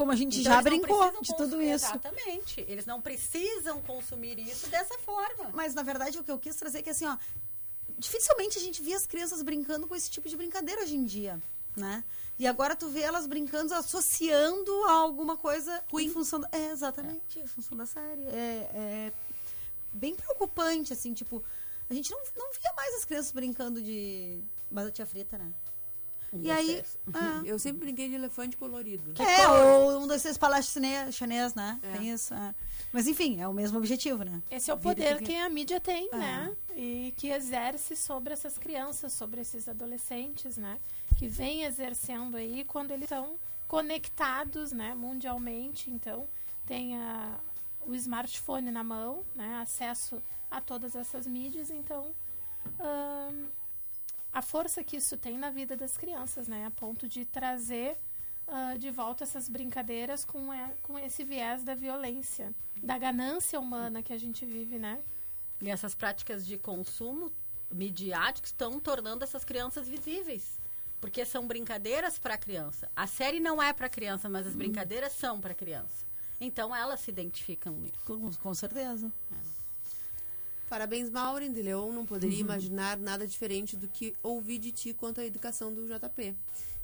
[0.01, 1.85] Como a gente Então, já brincou de tudo isso.
[1.85, 2.65] Exatamente.
[2.67, 5.51] Eles não precisam consumir isso dessa forma.
[5.53, 7.19] Mas, na verdade, o que eu quis trazer é que, assim, ó,
[7.99, 11.39] dificilmente a gente vê as crianças brincando com esse tipo de brincadeira hoje em dia,
[11.77, 12.03] né?
[12.39, 16.41] E agora tu vê elas brincando, associando a alguma coisa em função...
[16.41, 18.23] Da, é, exatamente, em função da série.
[18.29, 19.13] É, é
[19.93, 21.45] bem preocupante, assim, tipo...
[21.91, 24.41] A gente não, não via mais as crianças brincando de
[24.71, 25.53] batatinha frita, né?
[26.33, 26.83] Um, e aí.
[27.13, 29.15] ah, Eu sempre brinquei de elefante colorido.
[29.23, 31.79] é, ou um, três palestra cine- chinês, né?
[31.83, 31.93] É.
[31.97, 32.33] Tem isso.
[32.35, 32.55] é.
[32.93, 34.43] Mas enfim, é o mesmo objetivo, né?
[34.51, 36.17] Esse é o poder que- que a mídia tem, É.
[36.17, 36.57] né?
[36.77, 40.79] E que exerce sobre essas crianças, sobre esses adolescentes, né?
[41.17, 43.37] Que vem exercendo aí quando eles estão
[43.69, 44.95] conectados, né?
[44.95, 45.91] Mundialmente.
[45.91, 46.27] Então,
[46.67, 47.39] tem a-
[47.87, 49.59] o smartphone na mão, né?
[49.63, 50.21] Acesso
[50.51, 51.71] a todas essas mídias.
[51.71, 52.13] Então,
[54.33, 56.67] a força que isso tem na vida das crianças, né?
[56.67, 57.97] A ponto de trazer
[58.47, 62.53] ah, de volta essas brincadeiras com, é- com esse viés da violência,
[62.83, 65.01] da ganância humana que a gente vive, né?
[65.61, 67.31] E essas práticas de consumo
[67.71, 70.59] midiático estão tornando essas crianças visíveis.
[71.01, 72.91] Porque são brincadeiras para criança.
[72.95, 76.05] A série não é para criança, mas as brincadeiras são para criança.
[76.41, 78.01] Então elas se identificam nisso.
[78.05, 79.11] Com, com certeza.
[80.71, 81.93] Parabéns, Maureen de Leon.
[81.93, 86.35] Não poderia imaginar nada diferente do que ouvi de ti quanto à educação do JP.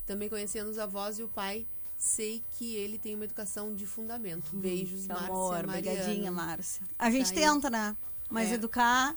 [0.04, 1.64] Também conhecendo os avós e o pai,
[1.96, 4.50] sei que ele tem uma educação de fundamento.
[4.54, 5.78] Beijos, Que Márcia amor, Mariana.
[5.78, 6.82] obrigadinha, Márcia.
[6.98, 7.46] A gente Tá aí.
[7.46, 7.96] tenta, né?
[8.28, 8.54] Mas É.
[8.54, 9.16] educar.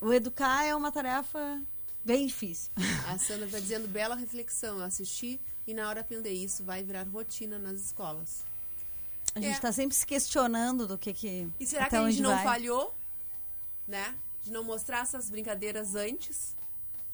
[0.00, 1.62] O educar é uma tarefa
[2.02, 2.72] bem difícil.
[3.06, 4.78] A Sandra está dizendo, bela reflexão.
[4.78, 8.44] Eu assisti e na hora aprender isso vai virar rotina nas escolas.
[9.34, 9.60] A gente É.
[9.60, 11.46] tá sempre se questionando do que que.
[11.60, 12.42] E será até que a gente não vai.
[12.44, 12.94] falhou?
[13.90, 14.14] Né?
[14.44, 16.56] De não mostrar essas brincadeiras antes?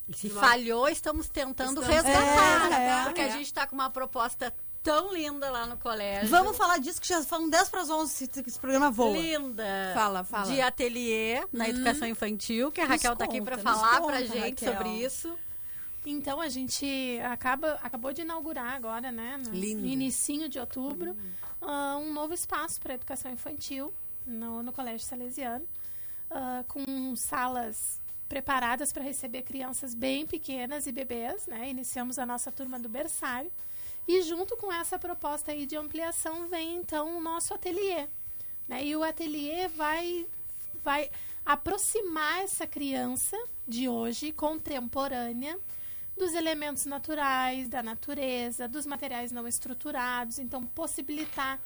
[0.07, 2.61] E se Uma- falhou, estamos tentando Estamos resgatar.
[2.62, 3.24] tentando, é, porque é.
[3.24, 6.29] a gente está com uma proposta tão linda lá no colégio.
[6.29, 9.16] Vamos falar disso, que já falam 10 para as 11 se se esse programa voa.
[9.16, 9.64] Linda.
[9.95, 10.53] Fala, fala.
[10.53, 14.27] De ateliê na educação infantil, que a Nos Raquel tá aqui para falar pra conta,
[14.27, 14.72] gente Raquel.
[14.77, 15.37] sobre isso.
[16.05, 19.89] Então a gente acaba, acabou de inaugurar agora, né, no Linda.
[19.89, 21.16] inicinho de outubro,
[21.61, 23.93] ah, um novo espaço para educação infantil
[24.24, 25.66] no, no Colégio Salesiano,
[26.31, 31.70] ah, com salas preparadas para receber crianças bem pequenas e bebês, né?
[31.70, 33.51] Iniciamos a nossa turma do berçário
[34.09, 38.09] e junto com essa proposta aí de ampliação vem então o nosso ateliê,
[38.68, 38.85] né?
[38.85, 40.27] E o ateliê vai
[40.83, 41.11] vai
[41.45, 45.59] aproximar essa criança de hoje contemporânea
[46.16, 51.61] dos elementos naturais, da natureza, dos materiais não estruturados, então possibilitar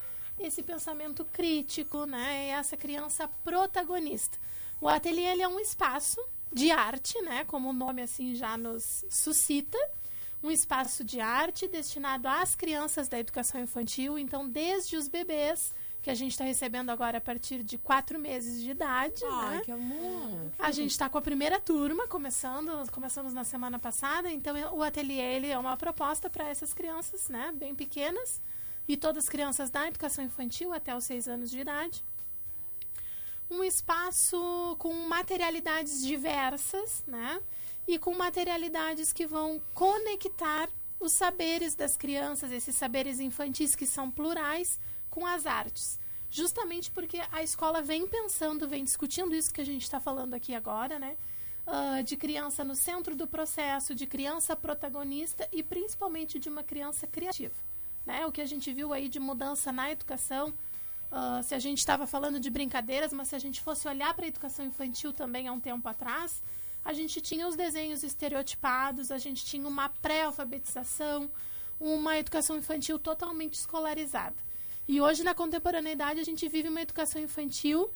[0.46, 2.46] esse pensamento crítico, né?
[2.46, 4.38] E essa criança protagonista.
[4.80, 6.20] O ateliê ele é um espaço
[6.52, 7.44] de arte, né?
[7.44, 9.78] Como o nome assim já nos suscita,
[10.42, 16.08] um espaço de arte destinado às crianças da educação infantil, então desde os bebês que
[16.08, 19.62] a gente está recebendo agora a partir de quatro meses de idade, Ai, né?
[19.64, 20.50] que amor.
[20.58, 25.20] A gente está com a primeira turma começando, começamos na semana passada, então o ateliê
[25.20, 28.40] ele é uma proposta para essas crianças, né, bem pequenas,
[28.92, 32.04] e todas as crianças da educação infantil até os seis anos de idade.
[33.50, 37.40] Um espaço com materialidades diversas, né,
[37.86, 40.68] e com materialidades que vão conectar
[41.00, 44.78] os saberes das crianças, esses saberes infantis que são plurais,
[45.08, 45.98] com as artes
[46.30, 50.54] justamente porque a escola vem pensando, vem discutindo isso que a gente está falando aqui
[50.54, 51.16] agora, né?
[51.66, 57.06] Ah, de criança no centro do processo, de criança protagonista e principalmente de uma criança
[57.06, 57.54] criativa.
[58.04, 58.26] Né?
[58.26, 60.52] O que a gente viu aí de mudança na educação,
[61.10, 64.24] ah, se a gente estava falando de brincadeiras, mas se a gente fosse olhar para
[64.24, 66.42] a educação infantil também há um tempo atrás,
[66.84, 71.30] a gente tinha os desenhos estereotipados, a gente tinha uma pré-alfabetização,
[71.78, 74.36] uma educação infantil totalmente escolarizada.
[74.88, 77.90] E hoje, na contemporaneidade, a gente vive uma educação infantil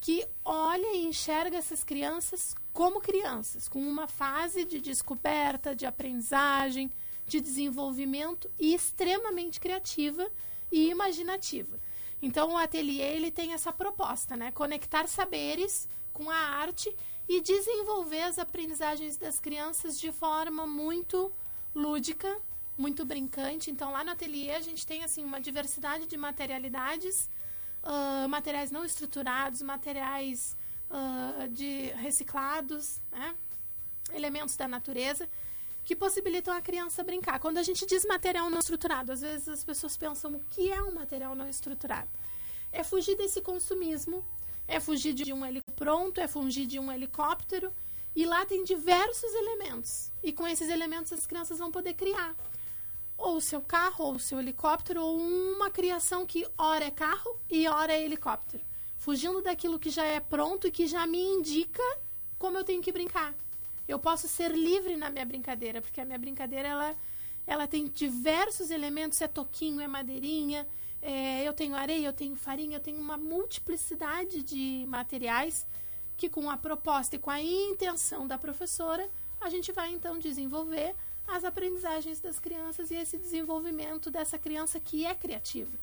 [0.00, 6.90] que olha e enxerga essas crianças como crianças, com uma fase de descoberta, de aprendizagem,
[7.26, 10.30] de desenvolvimento e extremamente criativa
[10.70, 11.78] e imaginativa.
[12.20, 14.50] Então, o ateliê ele tem essa proposta, né?
[14.52, 16.94] Conectar saberes com a arte
[17.28, 21.32] e desenvolver as aprendizagens das crianças de forma muito
[21.74, 22.40] lúdica,
[22.76, 23.70] muito brincante.
[23.70, 27.28] Então, lá no ateliê a gente tem assim uma diversidade de materialidades,
[27.82, 30.56] ah, materiais não estruturados, materiais
[30.90, 33.34] ah, de reciclados, né?
[34.12, 35.28] elementos da natureza
[35.84, 37.38] que possibilitam a criança brincar.
[37.38, 40.82] Quando a gente diz material não estruturado, às vezes as pessoas pensam o que é
[40.82, 42.08] um material não estruturado.
[42.72, 44.24] É fugir desse consumismo,
[44.66, 47.72] é fugir de um helicóptero pronto, é fugir de um helicóptero.
[48.16, 50.12] E lá tem diversos elementos.
[50.22, 52.34] E com esses elementos as crianças vão poder criar
[53.16, 57.38] ou o seu carro, ou o seu helicóptero, ou uma criação que ora é carro
[57.48, 58.62] e ora é helicóptero.
[58.96, 61.82] Fugindo daquilo que já é pronto e que já me indica
[62.38, 63.34] como eu tenho que brincar.
[63.86, 66.96] Eu posso ser livre na minha brincadeira, porque a minha brincadeira ela,
[67.46, 70.66] ela tem diversos elementos, é toquinho, é madeirinha,
[71.02, 75.66] é, eu tenho areia, eu tenho farinha, eu tenho uma multiplicidade de materiais
[76.16, 79.08] que com a proposta e com a intenção da professora,
[79.40, 80.94] a gente vai então desenvolver
[81.26, 85.76] as aprendizagens das crianças e esse desenvolvimento dessa criança que é criativa.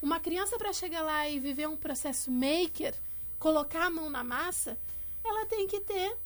[0.00, 2.94] Uma criança para chegar lá e viver um processo maker,
[3.38, 4.78] colocar a mão na massa,
[5.24, 6.16] ela tem que ter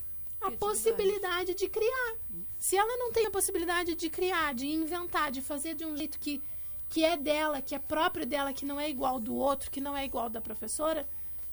[0.46, 2.16] a possibilidade de criar.
[2.58, 6.18] Se ela não tem a possibilidade de criar, de inventar, de fazer de um jeito
[6.18, 6.40] que,
[6.88, 9.96] que é dela, que é próprio dela, que não é igual do outro, que não
[9.96, 11.06] é igual da professora,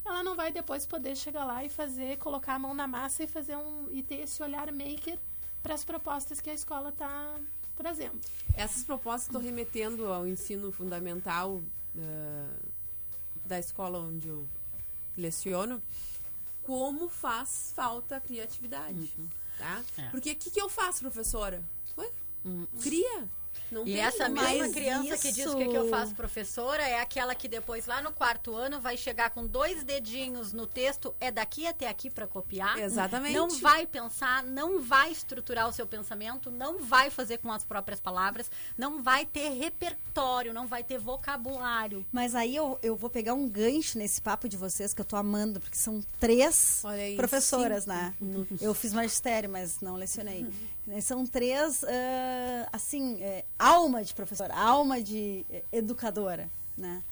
[0.06, 3.28] ela não vai depois poder chegar lá e fazer, colocar a mão na massa e
[3.28, 5.18] fazer um e ter esse olhar maker
[5.62, 7.38] para as propostas que a escola está
[7.76, 8.20] trazendo.
[8.56, 11.62] Essas propostas estão remetendo ao ensino fundamental
[11.96, 12.70] uh,
[13.46, 14.48] da escola onde eu
[15.18, 15.82] leciono,
[16.70, 19.12] como faz falta a criatividade,
[19.58, 19.84] tá?
[19.98, 20.10] É.
[20.10, 21.64] Porque o que, que eu faço, professora?
[21.98, 22.08] Ué,
[22.80, 23.28] cria.
[23.72, 27.36] Não E essa mesma criança que diz o que, que eu faço, professora, é aquela
[27.36, 31.68] que depois, lá no quarto ano, vai chegar com dois dedinhos no texto, é daqui
[31.68, 32.78] até aqui para copiar.
[32.80, 33.34] Exatamente.
[33.34, 38.00] Não vai pensar, não vai estruturar o seu pensamento, não vai fazer com as próprias
[38.00, 42.06] palavras, não vai ter repertório, não vai ter vocabulário.
[42.12, 45.16] Mas aí eu, eu vou pegar um gancho nesse papo de vocês que eu tô
[45.16, 46.84] amando, porque são três
[47.16, 48.14] professoras, né?
[48.62, 50.48] Eu fiz magistério, mas não lecionei.
[51.02, 57.04] São três, ah, assim, é, alma de professora, alma de eh, educadora, né?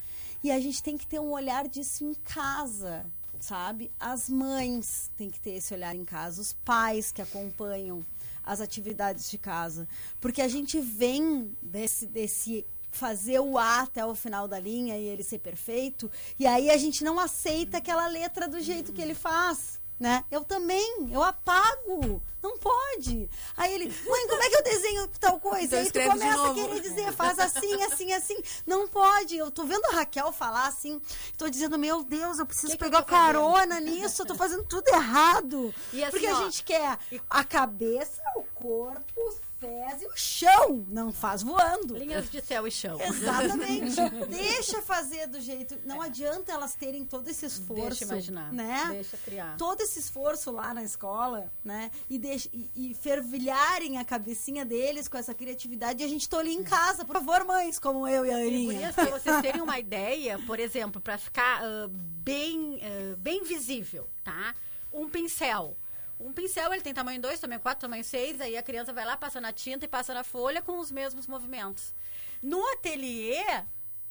[0.44, 3.06] E a gente tem que ter um olhar disso em casa,
[3.40, 3.92] sabe?
[4.00, 8.06] As mães têm que ter esse olhar em casa, os pais que acompanham
[8.44, 9.88] as atividades de casa.
[10.22, 15.04] Porque a gente vem desse, desse fazer o A até o final da linha e
[15.04, 16.10] ele ser perfeito,
[16.40, 19.80] e aí a gente não aceita aquela letra do jeito que ele faz.
[20.00, 20.24] Né?
[20.30, 22.22] Eu também, eu apago.
[22.42, 23.28] Não pode.
[23.58, 25.66] Aí ele, mãe, como é que eu desenho tal coisa?
[25.66, 28.38] Então aí tu começa a querer dizer, faz assim, assim, assim.
[28.66, 29.36] Não pode.
[29.36, 31.02] Eu tô vendo a Raquel falar assim,
[31.38, 33.26] tô dizendo, meu Deus, eu preciso Que que eu pegar tô fazendo?
[33.26, 35.74] carona nisso, eu tô fazendo tudo errado.
[35.92, 36.98] Assim, Porque a ó, gente quer
[37.30, 40.86] a cabeça, o corpo, os pés e o chão.
[40.90, 41.96] Não faz voando.
[41.98, 43.00] Linhas de céu e chão.
[43.02, 43.96] Exatamente.
[44.30, 45.78] Deixa fazer do jeito.
[45.86, 48.00] Não adianta elas terem todo esse esforço.
[48.00, 48.88] Deixa imaginar, Né?
[48.92, 49.58] deixa criar.
[49.58, 51.92] Todo esse esforço lá na escola, né?
[52.10, 56.02] E, deixa, e, e fervilharem a cabecinha deles com essa criatividade.
[56.02, 57.04] E a gente tô ali em casa.
[57.04, 58.94] Por favor, mães, como eu e a Aninha.
[58.94, 64.56] Para vocês terem uma ideia, por exemplo, para ficar ah, bem, ah, bem visível, tá?
[64.94, 65.76] Um pincel.
[66.20, 69.16] Um pincel, ele tem tamanho 2, tamanho 4, tamanho 6, aí a criança vai lá,
[69.16, 71.94] passa na tinta e passa na folha com os mesmos movimentos.
[72.42, 73.44] No ateliê,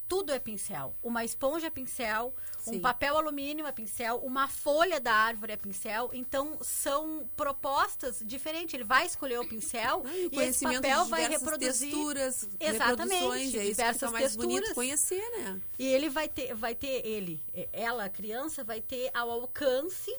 [0.08, 0.94] tudo é pincel.
[1.02, 2.32] Uma esponja é pincel,
[2.66, 2.80] um Sim.
[2.80, 6.10] papel alumínio é pincel, uma folha da árvore é pincel.
[6.12, 8.74] Então, são propostas diferentes.
[8.74, 11.90] Ele vai escolher o pincel e o e esse papel vai reproduzir.
[11.90, 14.74] texturas, Exatamente, é diversas mais bonito texturas.
[14.74, 15.60] conhecer, né?
[15.78, 17.42] E ele vai ter, vai ter ele,
[17.72, 20.16] ela, a criança, vai ter ao alcance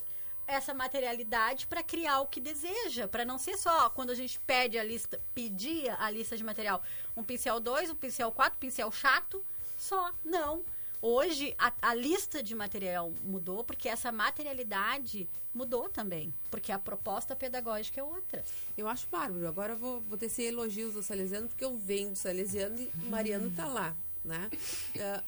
[0.47, 4.79] essa materialidade para criar o que deseja, para não ser só quando a gente pede
[4.79, 6.81] a lista, pedia a lista de material,
[7.15, 9.43] um pincel 2, um pincel 4, pincel chato,
[9.77, 10.63] só, não.
[10.99, 17.35] Hoje a, a lista de material mudou porque essa materialidade mudou também, porque a proposta
[17.35, 18.43] pedagógica é outra.
[18.75, 19.47] Eu acho bárbaro.
[19.47, 23.09] Agora eu vou, vou tecer elogios ao Salesiano, porque eu venho do Salesiano e o
[23.09, 24.49] Mariano tá lá, né?
[24.99, 25.23] Ah,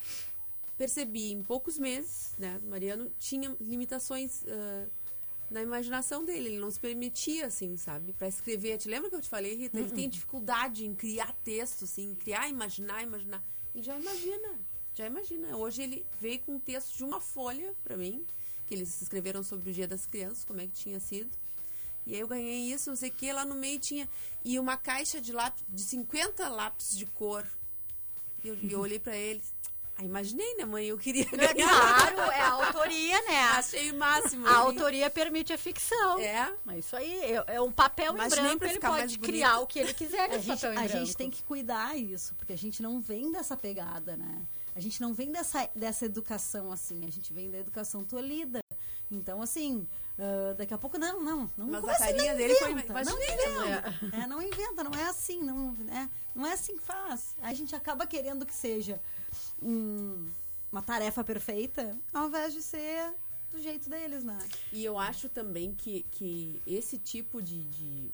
[0.76, 2.59] percebi em poucos meses, né?
[2.63, 4.88] Mariano tinha limitações ah,
[5.50, 6.50] na imaginação dele.
[6.50, 8.14] Ele não se permitia, assim, sabe?
[8.14, 8.78] Para escrever.
[8.78, 9.80] Te lembra que eu te falei, Rita?
[9.80, 13.43] Ele tem dificuldade em criar texto, assim, criar, imaginar, imaginar.
[13.74, 14.60] Ele já imagina,
[14.93, 15.58] já imagina.
[15.58, 18.26] Hoje ele veio com um texto de uma folha para mim,
[18.68, 21.30] que eles escreveram sobre o Dia das Crianças, como é que tinha sido.
[22.06, 24.10] E aí eu ganhei isso, não sei o que, lá no meio tinha.
[24.43, 27.47] E uma caixa de lápis, de 50 lápis de cor.
[28.43, 29.54] E eu, e eu olhei pra eles.
[30.02, 30.86] Ah, imaginei, né, mãe?
[30.86, 31.68] Eu queria ganhar.
[31.68, 33.38] Claro, é a autoria, né?
[33.58, 34.47] Achei o máximo.
[34.47, 36.18] A autoria permite a ficção.
[36.20, 36.54] É.
[36.64, 39.22] Mas isso aí é, é um papel Imaginei em branco, ele pode bonito.
[39.22, 40.97] criar o que ele quiser A nesse gente, papel em a branco.
[41.06, 44.41] gente tem que cuidar isso, porque a gente não vem dessa pegada, né?
[44.74, 48.62] A gente não vem dessa, dessa educação assim, a gente vem da educação tolhida.
[49.12, 49.86] Então, assim,
[50.18, 53.02] ah, daqui a pouco, não, não, não Mas a carinha não dele foi- inventa, não
[53.02, 54.16] imaginei, né, inventa.
[54.16, 57.36] É, não inventa, não é assim, não é, não é assim que faz.
[57.41, 59.02] A gente acaba querendo que seja
[59.62, 60.28] um-
[60.72, 63.14] uma tarefa perfeita, ao invés de ser
[63.52, 64.38] do jeito deles, né?
[64.72, 67.64] E eu acho também que, que esse tipo de.
[67.64, 68.12] de-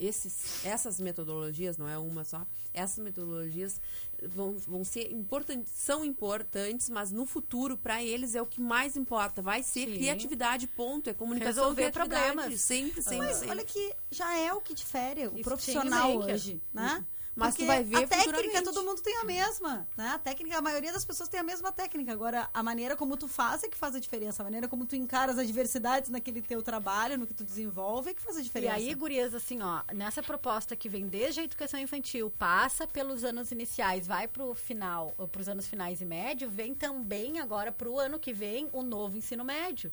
[0.00, 3.80] esses, essas metodologias, não é uma só, essas metodologias
[4.28, 8.96] vão, vão ser importantes, são importantes, mas no futuro, para eles, é o que mais
[8.96, 9.42] importa.
[9.42, 9.94] Vai ser Sim.
[9.96, 11.10] criatividade, ponto.
[11.10, 12.60] É comunicação Resolver problemas.
[12.60, 13.50] Sempre, sempre, Mas sempre.
[13.50, 17.04] olha que já é o que difere o Isso, profissional hoje, né?
[17.38, 20.08] Mas tu Porque vai ver a técnica todo mundo tem a mesma, né?
[20.08, 22.12] A técnica, a maioria das pessoas tem a mesma técnica.
[22.12, 24.42] Agora, a maneira como tu faz é que faz a diferença.
[24.42, 28.14] A maneira como tu encara as adversidades naquele teu trabalho, no que tu desenvolve, é
[28.14, 28.74] que faz a E diferença.
[28.74, 33.52] aí, gurias, assim, ó, nessa proposta que vem desde a educação infantil, passa pelos anos
[33.52, 38.32] iniciais, vai pro final, pros anos finais e médio, vem também agora pro ano que
[38.32, 39.92] vem o novo ensino médio.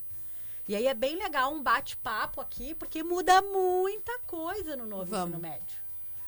[0.68, 5.30] E aí é bem legal um bate-papo aqui, porque muda muita coisa no novo Vamos.
[5.36, 5.85] ensino médio.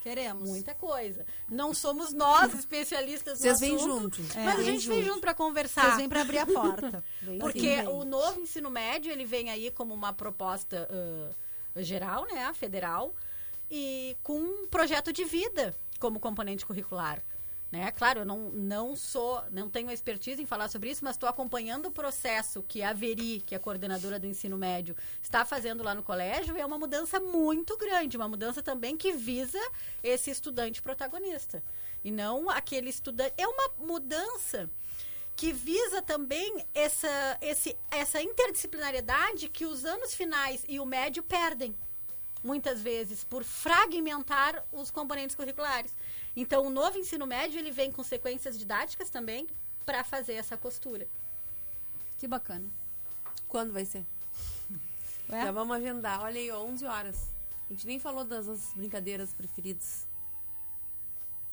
[0.07, 0.49] Queremos.
[0.49, 1.25] Muita coisa.
[1.49, 4.37] Não somos nós especialistas Vocês vêm assunto, junto.
[4.39, 5.15] É, mas a gente vem junto.
[5.15, 5.81] junto para conversar.
[5.81, 7.03] Vocês vêm pra abrir a porta.
[7.39, 13.13] Porque o novo ensino médio, ele vem aí como uma proposta ah, geral, né, federal,
[13.69, 17.21] e com um projeto de vida como componente curricular.
[17.69, 17.91] Né?
[17.91, 21.87] Claro, eu não, não sou, não tenho expertise em falar sobre isso, mas estou acompanhando
[21.87, 25.93] o processo que a Veri, que é a coordenadora do ensino médio, está fazendo lá
[25.93, 29.59] no colégio, e é uma mudança muito grande, uma mudança também que visa
[30.01, 31.61] esse estudante protagonista.
[32.03, 33.33] E não aquele estudante.
[33.37, 34.69] É uma mudança
[35.35, 41.75] que visa também essa, esse, essa interdisciplinariedade que os anos finais e o médio perdem,
[42.41, 45.93] muitas vezes, por fragmentar os componentes curriculares.
[46.39, 49.47] Então, o novo ensino médio ele vem com sequências didáticas também
[49.83, 51.07] para fazer essa costura.
[52.19, 52.69] Que bacana.
[53.47, 54.05] Quando vai ser?
[55.29, 55.41] Ué?
[55.43, 56.21] Já vamos agendar.
[56.21, 57.31] Olha aí, 11 horas.
[57.67, 60.07] A gente nem falou das nossas brincadeiras preferidas.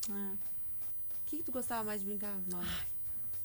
[0.09, 2.67] Ah, O que, que tu gostava mais de brincar, Mauro?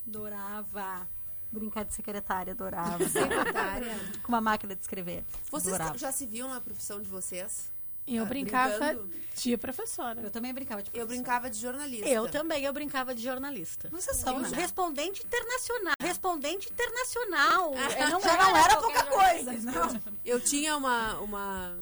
[0.06, 1.08] adorava.
[1.50, 3.08] Brincar de secretária, adorava.
[3.08, 3.94] Secretária.
[4.22, 5.24] Com uma máquina de escrever.
[5.50, 5.96] Vocês adorava.
[5.98, 7.69] já se viam na profissão de vocês?
[8.06, 9.10] E eu Ah, brincava brincando?
[9.36, 10.20] de professora.
[10.20, 11.14] Eu também brincava de Eu professora.
[11.16, 12.08] brincava de jornalista.
[12.08, 13.88] Eu também, eu brincava de jornalista.
[13.90, 14.56] Vocês são, Eu- né?
[14.56, 15.94] Respondente internacional.
[16.02, 17.72] Respondente internacional.
[17.96, 19.52] É, não Já não era pouca coisa.
[19.58, 20.02] jornalista.
[20.24, 21.76] Eu tinha uma, uma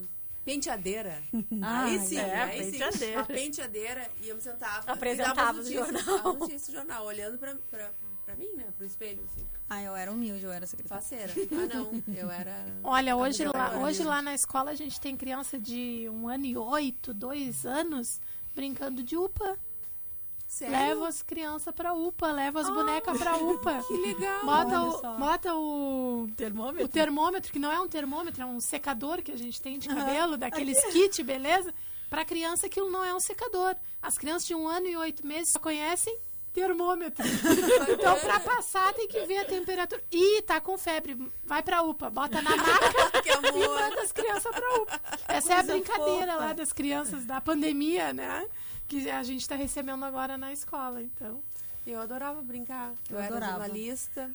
[0.45, 1.23] penteadeira.
[1.63, 2.71] Ai, aí sim, é, aí sim.
[2.73, 3.17] penteadeira.
[3.19, 4.93] Uma penteadeira e eu me sentava.
[4.93, 6.03] Apresentava o jornal.
[6.05, 7.55] dava notícias do jornal, olhando pra,
[8.29, 8.65] pra, mim, né?
[8.77, 9.47] Pro espelho, assim.
[9.71, 11.03] Ah, eu era humilde, eu era secretária.
[11.03, 11.33] Faceira.
[11.53, 12.03] Ah, não.
[12.15, 12.55] Eu era.
[12.85, 16.57] Olha, hoje lá, hoje lá na escola a gente tem criança de um ano e
[16.57, 18.21] oito, dois anos,
[18.55, 19.59] brincando de UPA.
[20.47, 20.77] Sério?
[20.77, 23.83] Leva as crianças pra UPA, leva as bonecas pra UPA.
[23.87, 24.45] Que legal.
[24.45, 26.85] Bota o, bota o Termômetro?
[26.85, 29.89] o termômetro, que não é um termômetro, é um secador que a gente tem de
[29.89, 31.75] cabelo, daqueles kit, beleza?
[32.09, 33.77] Pra criança aquilo não é um secador.
[34.01, 36.19] As crianças de um ano e oito meses só conhecem
[36.53, 37.25] termômetro.
[37.93, 40.03] então, pra passar, tem que ver a temperatura.
[40.11, 41.17] Ih, tá com febre.
[41.45, 43.75] Vai pra UPA, bota na maca Que e amor.
[43.81, 45.01] manda as crianças pra UPA.
[45.29, 46.45] Essa é a Coisa brincadeira fofa.
[46.45, 48.47] lá das crianças da pandemia, né?
[48.87, 51.43] Que a gente tá recebendo agora na escola, então.
[51.87, 52.93] Eu adorava brincar.
[53.09, 53.53] Eu, Eu era adorava.
[53.65, 54.31] jornalista.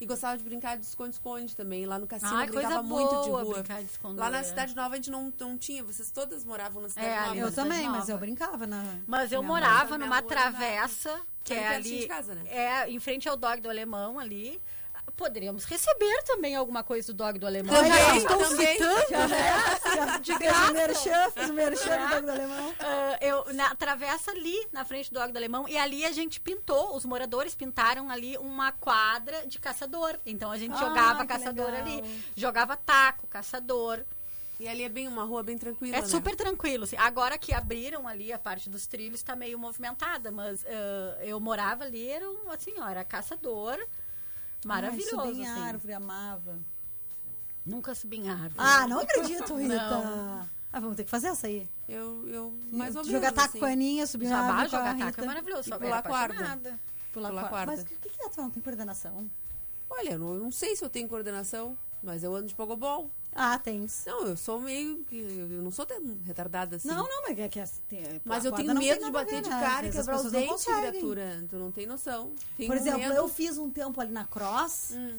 [0.00, 1.84] E gostava de brincar de esconde-esconde também.
[1.84, 3.54] Lá no cassino Ai, eu brincava coisa muito de boa rua.
[3.54, 4.18] brincar de esconde.
[4.18, 5.84] Lá na Cidade Nova a gente não, não tinha.
[5.84, 7.36] Vocês todas moravam na Cidade É, Nova.
[7.36, 7.98] Eu também, nova.
[7.98, 8.82] mas eu brincava na.
[9.06, 12.00] Mas eu morava numa travessa, que Ali é pertinho ali.
[12.02, 12.42] de casa, né?
[12.48, 14.60] É, em frente ao dog do alemão ali.
[15.20, 17.74] Poderíamos receber também alguma coisa do dog do alemão.
[17.74, 18.78] Também, Já estou também.
[19.10, 20.18] Já, né?
[20.22, 22.74] de o merchan, fiz o merchan do Dog do Alemão.
[22.80, 26.40] Ah, eu na travessa ali na frente do dog do alemão e ali a gente
[26.40, 30.18] pintou, os moradores pintaram ali uma quadra de caçador.
[30.24, 31.80] Então a gente Ah, jogava caçador legal.
[31.82, 34.02] ali, jogava taco, caçador.
[34.58, 36.08] E ali é bem uma rua bem tranquila, É né?
[36.08, 36.84] super tranquilo.
[36.84, 36.96] assim.
[36.96, 41.84] Agora que abriram ali a parte dos trilhos, está meio movimentada, mas ah, eu morava
[41.84, 43.78] ali, era um, assim, ó, era caçador.
[44.64, 45.20] Maravilhoso.
[45.20, 45.60] Ai, subi em assim.
[45.60, 46.58] árvore, amava.
[47.64, 48.54] Nunca subi em árvore.
[48.58, 49.74] Ah, não acredito, Rita.
[49.76, 50.48] Não.
[50.72, 51.68] Ah, vamos ter que fazer essa aí.
[51.88, 53.08] Eu, eu mais ou menos.
[53.10, 53.58] Jogar taco assim.
[53.58, 55.68] com a Aninha, subir na Já árvore a jogar taco, é maravilhoso.
[55.68, 56.80] E eu pular corda.
[57.12, 57.66] Pular Pular corda.
[57.66, 58.28] Mas o que, que é?
[58.28, 59.28] Tu não tem coordenação?
[59.88, 63.10] Olha, eu não, eu não sei se eu tenho coordenação, mas eu ando de pogobol.
[63.32, 64.04] Ah, tens.
[64.06, 65.04] Não, eu sou meio.
[65.12, 66.88] Eu não sou tão retardada assim.
[66.88, 69.42] Não, não, mas é que é, tem, Mas eu tenho medo tem de bater ver,
[69.42, 69.60] de né?
[69.60, 71.46] Cara e vezes as quebrar os dentes, criatura.
[71.48, 72.32] Tu não tem noção.
[72.56, 73.14] Tenho Por exemplo, medo.
[73.14, 75.18] eu fiz um tempo ali na cross Hum.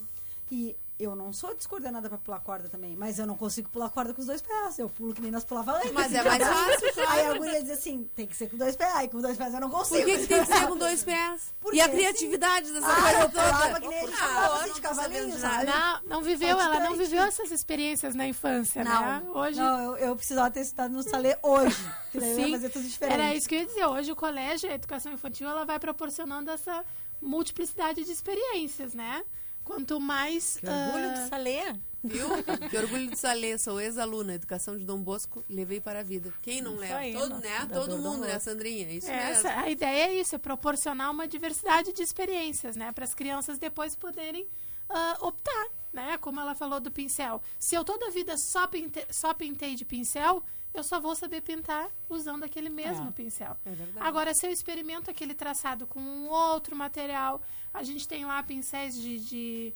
[0.51, 4.13] e eu não sou descoordenada pra pular corda também, mas eu não consigo pular corda
[4.13, 4.77] com os dois pés.
[4.79, 5.91] Eu pulo que nem nós pulava antes.
[5.91, 7.09] Mas é mais fácil, claro.
[7.11, 8.93] Aí a guria diz assim, tem que ser com dois pés.
[8.95, 9.99] Aí com dois pés eu não consigo.
[10.01, 11.53] Por que, que tem que ser com dois pés?
[11.61, 13.79] Por e a criatividade dessa Ah, coisa eu toda?
[13.81, 15.65] que nem a gente Ah, assim de cavalinho, sabe?
[15.65, 19.23] Não, não viveu, É ela não viveu essas experiências na infância, né?
[19.25, 21.75] Não, Hoje não eu, eu precisava ter estado no salê hoje.
[22.11, 23.13] Que daí eu ia Sim, fazer tudo diferente.
[23.19, 23.85] Era isso que eu ia dizer.
[23.85, 26.83] Hoje o colégio, a educação infantil, ela vai proporcionando essa
[27.21, 29.23] multiplicidade de experiências, né?
[29.64, 30.57] Quanto mais.
[30.57, 31.80] Que orgulho ah, de saler.
[32.03, 32.28] Viu?
[32.70, 36.34] Que orgulho de saber, sou ex-aluna, educação de Dom Bosco, levei para a vida.
[36.41, 36.97] Quem não leva?
[36.97, 37.68] aí, Todo, né?
[37.72, 38.39] Todo mundo, né.
[38.39, 38.91] Sandrinha?
[38.91, 39.64] Isso essa, mesmo.
[39.64, 42.91] a ideia é isso, é proporcionar uma diversidade de experiências, né?
[42.91, 44.47] Para as crianças depois poderem
[44.89, 46.18] ah, optar, né?
[46.18, 47.41] como ela falou do pincel.
[47.59, 50.43] Se eu toda a vida só, pinte, só pintei de pincel,
[50.74, 53.11] eu só vou saber pintar usando aquele mesmo É.
[53.11, 53.57] pincel.
[53.65, 54.07] É verdade.
[54.07, 57.41] Agora, se eu experimento aquele traçado com um outro material,
[57.74, 59.74] a gente tem lá pincéis de, de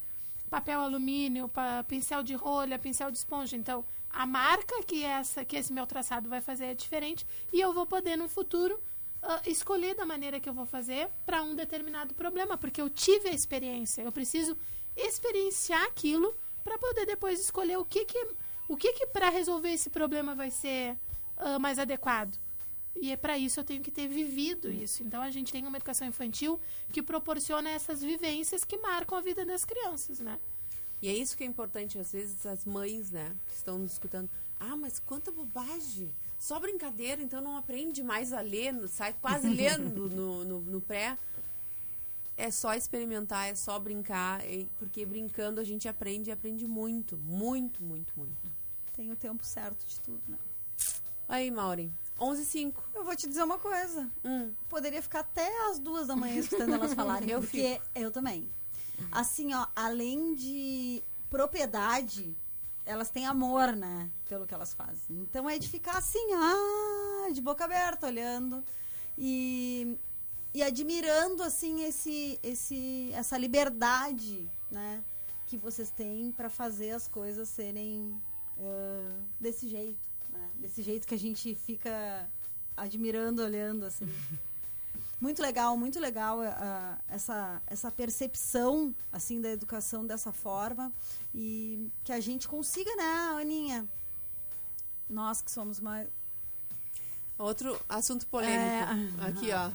[0.49, 3.55] papel alumínio, pa- pincel de rolha, pincel de esponja.
[3.57, 7.73] Então, a marca que, essa, que esse meu traçado vai fazer é diferente e eu
[7.73, 8.79] vou poder, no futuro,
[9.21, 13.27] ah, escolher da maneira que eu vou fazer para um determinado problema, porque eu tive
[13.27, 14.01] a experiência.
[14.03, 14.55] Eu preciso
[14.95, 16.33] experienciar aquilo
[16.63, 18.27] para poder depois escolher o que que,
[18.67, 20.97] o que, que para resolver esse problema vai ser
[21.37, 22.37] ah, mais adequado.
[22.95, 25.03] E é para isso eu tenho que ter vivido isso.
[25.03, 26.59] Então a gente tem uma educação infantil
[26.91, 30.39] que proporciona essas vivências que marcam a vida das crianças, né?
[31.01, 34.29] E é isso que é importante, às vezes, as mães, né, que estão nos escutando.
[34.59, 36.11] Ah, mas quanta bobagem!
[36.39, 41.17] Só brincadeira, então não aprende mais a ler, sai quase lendo no, no, no pré.
[42.37, 44.41] É só experimentar, é só brincar,
[44.79, 48.54] porque brincando a gente aprende e aprende muito, muito, muito, muito.
[48.95, 50.37] Tem o tempo certo de tudo, né?
[51.27, 54.09] Aí, Maureen, 11 h 05 Eu vou te dizer uma coisa.
[54.23, 54.53] Hum.
[54.69, 57.29] Poderia ficar até as duas da manhã escutando elas falarem.
[57.29, 58.49] Eu porque eu também.
[59.11, 62.35] Assim, ó, além de propriedade,
[62.85, 64.09] elas têm amor, né?
[64.29, 65.17] Pelo que elas fazem.
[65.17, 68.63] Então é de ficar assim, ah, de boca aberta, olhando.
[69.17, 69.97] E,
[70.53, 75.03] e admirando, assim, esse, esse, essa liberdade, né?
[75.47, 78.15] Que vocês têm para fazer as coisas serem
[79.39, 80.49] desse jeito, né?
[80.55, 82.29] Desse jeito que a gente fica
[82.75, 84.07] admirando, olhando, assim.
[85.19, 90.91] Muito legal, muito legal ah, essa, essa percepção, assim, da educação dessa forma.
[91.33, 93.87] E que a gente consiga, né, Aninha?
[95.09, 96.07] Nós que somos mais...
[97.37, 98.91] Outro assunto polêmico.
[99.21, 99.71] Aqui, ó.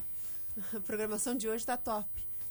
[0.77, 2.07] A programação de hoje tá top.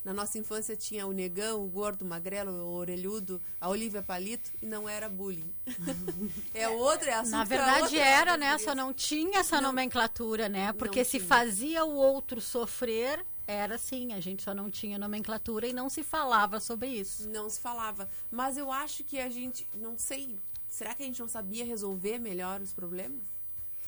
[0.10, 4.50] Na nossa infância tinha o negão, o gordo, o magrelo, o orelhudo, a Olivia Palito
[4.60, 5.54] e não era bullying.
[6.52, 8.58] é outro, é assunto Na verdade outra era, né?
[8.58, 9.70] Só não tinha essa Não.
[9.70, 10.74] nomenclatura, né?
[10.74, 15.74] Porque se fazia o outro sofrer, era assim, a gente só não tinha nomenclatura e
[15.74, 17.30] não se falava sobre isso.
[17.30, 18.10] Não se falava.
[18.32, 22.18] Mas eu acho que a gente, não sei, será que a gente não sabia resolver
[22.18, 23.22] melhor os problemas?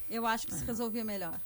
[0.08, 1.42] Eu acho que se resolvia melhor.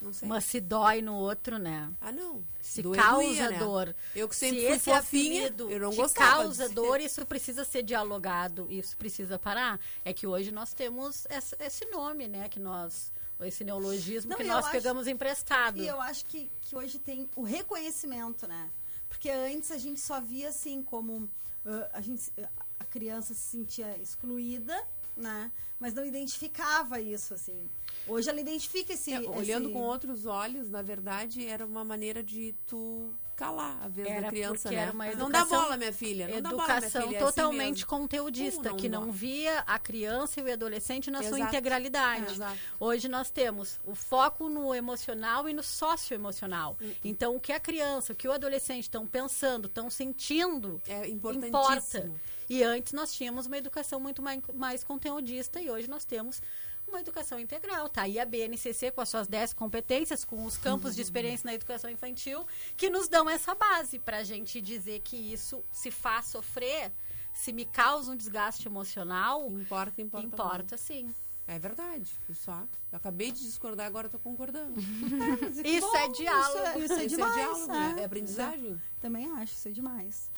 [0.00, 0.28] Não sei.
[0.28, 1.90] Mas se dói no outro, né?
[2.00, 2.44] Ah, não.
[2.60, 3.58] Se Doer causa doía, né?
[3.58, 3.96] dor.
[4.14, 7.64] Eu que sempre se fui esse fofinha, apelido eu não te causa dor, isso precisa
[7.64, 9.80] ser dialogado, isso precisa parar.
[10.04, 12.48] É que hoje nós temos essa- esse nome, né?
[12.48, 15.78] Que nós, esse neologismo Não, que nós acho- pegamos emprestado.
[15.78, 18.70] E eu acho que, que hoje tem o reconhecimento, né?
[19.08, 21.28] Porque antes a gente só via assim como
[21.66, 22.30] ah, a, gente,
[22.78, 24.80] a criança se sentia excluída,
[25.16, 25.50] né?
[25.80, 27.68] Mas não identificava isso, assim.
[28.08, 29.12] Hoje ela identifica esse.
[29.12, 33.86] É, olhando esse- com outros olhos, na verdade, era uma maneira de tu calar a
[33.86, 34.76] vez Era da criança, né?
[34.78, 36.26] era uma não dá educação- bola, minha filha.
[36.26, 37.14] Não dá bola, minha Educação filha.
[37.14, 37.86] é assim totalmente mesmo.
[37.86, 39.12] conteudista, Como que não dá?
[39.12, 41.42] via a criança e o adolescente na sua Exato.
[41.54, 42.26] integralidade.
[42.26, 42.58] É, exato.
[42.80, 46.76] Hoje nós temos o foco no emocional e no socioemocional.
[46.82, 51.06] Hum, Então, o que a criança, o que o adolescente estão pensando, estão sentindo, É
[51.08, 52.10] importa.
[52.50, 56.40] E antes nós tínhamos uma educação muito mais, mais conteudista e hoje nós temos
[56.88, 57.88] uma educação integral.
[57.88, 61.54] Tá aí a BNCC com as suas 10 competências, com os campos de experiência na
[61.54, 66.26] educação infantil, que nos dão essa base para a gente dizer que isso se faz
[66.26, 66.90] sofrer,
[67.34, 70.26] se me causa um desgaste emocional, Importa, importa.
[70.26, 71.12] importa sim.
[71.46, 72.68] É verdade, pessoal.
[72.92, 74.74] Eu acabei de discordar, agora eu tô concordando.
[75.62, 76.58] Que Isso é diálogo.
[76.58, 77.32] Isso é, isso é Isso demais.
[77.36, 77.94] é diálogo, né?
[77.96, 78.00] é.
[78.02, 78.82] É aprendizagem.
[79.00, 80.30] Também acho, isso é demais.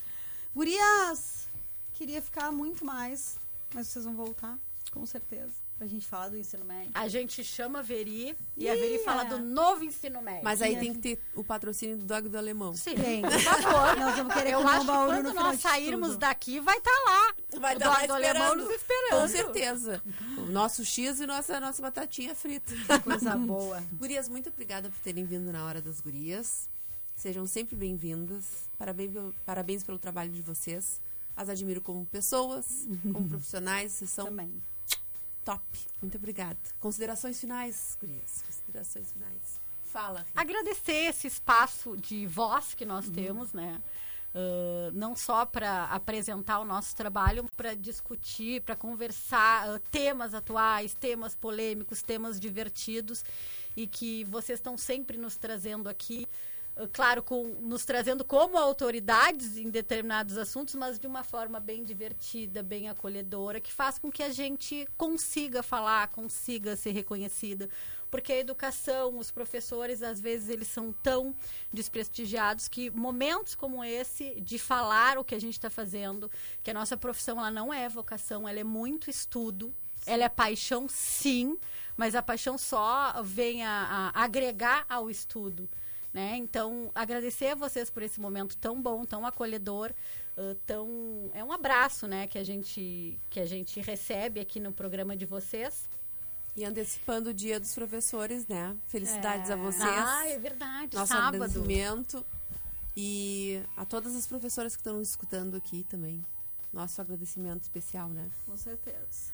[0.55, 1.49] Gurias,
[1.95, 3.39] queria ficar muito mais,
[3.75, 4.57] mas vocês vão voltar,
[4.93, 6.91] com certeza, pra gente falar do ensino médio.
[6.93, 10.45] A gente chama a Veri e a Veri fala do novo ensino médio.
[10.45, 12.77] Mas aí E tem que ter o patrocínio do Dog do Alemão.
[12.77, 13.23] Sim, Tem.
[13.23, 13.97] por favor.
[13.97, 17.35] Nós vamos querer Eu acho que quando nós sairmos daqui, vai estar lá.
[17.59, 19.21] Vai o estar lá dog do alemão nos esperando.
[19.23, 20.03] Com certeza.
[20.37, 22.75] O nosso X e nossa, nossa batatinha frita.
[23.03, 23.83] Coisa boa.
[23.99, 26.69] Gurias, muito obrigada por terem vindo na Hora das Gurias.
[27.17, 28.69] Sejam sempre bem-vindas.
[28.77, 31.01] Parabéns, pelo- parabéns pelo trabalho de vocês.
[31.35, 33.93] As admiro como pessoas, como profissionais.
[33.93, 34.53] Vocês são Também.
[35.45, 35.63] Top.
[36.01, 36.59] Muito obrigada.
[36.79, 38.43] Considerações finais, Gurias.
[38.47, 39.61] Considerações finais.
[39.85, 40.21] Fala.
[40.21, 40.41] Rita.
[40.41, 42.91] agradecer esse espaço de voz que Uhum.
[42.91, 43.81] nós temos, né?
[44.35, 50.95] Ah, não só para apresentar o nosso trabalho, para discutir, para conversar ah, temas atuais,
[50.95, 53.25] temas polêmicos, temas divertidos
[53.77, 59.57] e que vocês estão sempre nos trazendo aqui uh, claro, com, nos trazendo como autoridades
[59.57, 64.23] em determinados assuntos, mas de uma forma bem divertida, bem acolhedora, que faz com que
[64.23, 67.69] a gente consiga falar, consiga ser reconhecida.
[68.11, 71.35] Porque a educação, os professores, às vezes, eles são tão
[71.73, 76.31] desprestigiados que momentos como esse, de falar o que a gente está fazendo,
[76.63, 79.73] que a nossa profissão ela não é vocação, ela é muito estudo,
[80.05, 81.57] ela é paixão, sim,
[81.97, 85.69] mas a paixão só vem a, a agregar ao estudo.
[86.13, 86.37] Né?
[86.37, 89.93] Então, agradecer a vocês por esse momento tão bom, tão acolhedor,
[90.37, 94.73] uh, tão é um abraço, né, que a gente que a gente recebe aqui no
[94.73, 95.89] programa de vocês.
[96.57, 98.77] E antecipando o Dia dos Professores, né?
[98.89, 99.53] Felicidades É.
[99.53, 99.85] a vocês.
[99.89, 100.97] Ah, é verdade.
[100.97, 101.37] Nosso sábado.
[101.37, 102.27] agradecimento.
[102.97, 106.25] E a todas as professoras que estão nos escutando aqui também.
[106.73, 108.29] Nosso agradecimento especial, né?
[108.47, 109.33] Com certeza.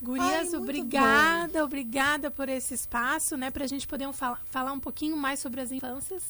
[0.00, 3.50] Gurias, Ai, obrigada, obrigada por esse espaço, né?
[3.50, 6.22] Pra gente poder fala- falar um pouquinho mais sobre as infâncias.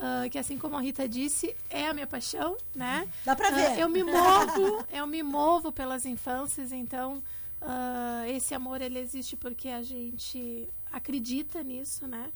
[0.00, 3.08] ah, que assim como a Rita disse, é a minha paixão, né?
[3.24, 3.80] Dá pra Ah, ver.
[3.80, 7.20] eu me movo, eu me movo pelas infâncias, então
[7.60, 12.30] ah, esse amor ele existe porque a gente acredita nisso, né?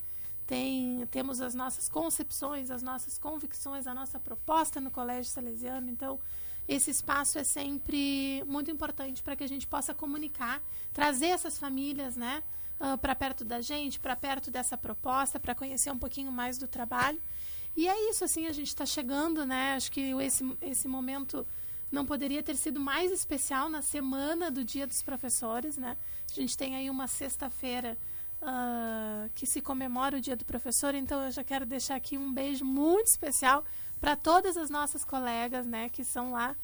[0.45, 6.19] Tem, temos as nossas concepções, as nossas convicções, a nossa proposta no Colégio Salesiano, então
[6.69, 12.17] esse espaço é sempre muito importante para que a gente possa comunicar, trazer essas famílias,
[12.17, 12.43] né,
[13.01, 17.21] para perto da gente, para perto dessa proposta, para conhecer um pouquinho mais do trabalho.
[17.77, 19.75] E é isso, assim, a gente está chegando, né?
[19.75, 21.47] Acho que esse, esse momento
[21.91, 25.97] não poderia ter sido mais especial na semana do Dia dos Professores, né?
[26.31, 27.97] A gente tem aí uma sexta-feira
[28.43, 32.33] ah, que se comemora o Dia do Professor, então eu já quero deixar aqui um
[32.33, 33.65] beijo muito especial
[34.03, 36.57] para todas as nossas colegas, né, que são lá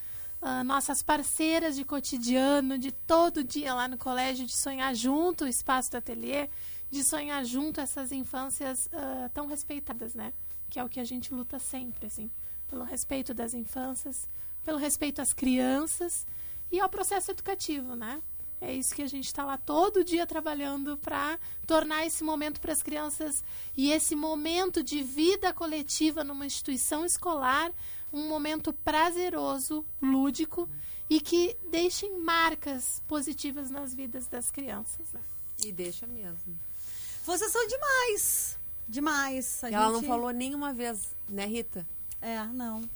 [0.42, 5.46] ah, nossas parceiras de cotidiano, de todo dia lá no colégio, de sonhar junto o
[5.46, 6.50] espaço do ateliê,
[6.90, 10.32] de sonhar junto essas infâncias ah, tão respeitadas, né?
[10.68, 12.28] Que é o que a gente luta sempre, assim,
[12.66, 14.28] pelo respeito das infâncias,
[14.64, 16.26] pelo respeito às crianças
[16.72, 18.20] e ao processo educativo, né?
[18.60, 22.72] É isso que a gente está lá todo dia trabalhando para tornar esse momento para
[22.72, 23.42] as crianças
[23.76, 27.72] e esse momento de vida coletiva numa instituição escolar
[28.12, 30.68] um momento prazeroso, lúdico
[31.08, 35.12] e que deixem marcas positivas nas vidas das crianças.
[35.12, 35.20] Né?
[35.64, 36.58] E deixa mesmo.
[37.24, 38.58] Vocês são demais.
[38.88, 39.62] Demais.
[39.62, 41.86] A ela não gente- falou nenhuma vez, né, Rita?
[42.20, 42.88] É, não.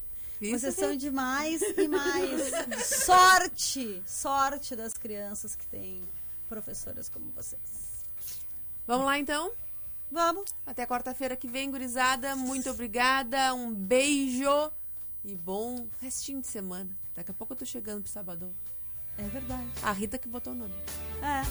[0.42, 2.86] Isso, Vocês são demais e mais.
[2.86, 4.02] sorte!
[4.06, 6.02] Sorte das crianças que têm
[6.48, 7.60] professoras como vocês.
[8.86, 9.52] Vamos lá, então?
[10.10, 10.52] Vamos.
[10.66, 12.34] Até quarta-feira que vem, gurizada.
[12.36, 13.54] Muito obrigada.
[13.54, 14.70] Um beijo.
[15.24, 16.90] E bom restinho de semana.
[17.14, 18.52] Daqui a pouco eu tô chegando pro sabadão.
[19.16, 19.68] É verdade.
[19.82, 20.74] A Rita que botou o nome.
[21.22, 21.44] É.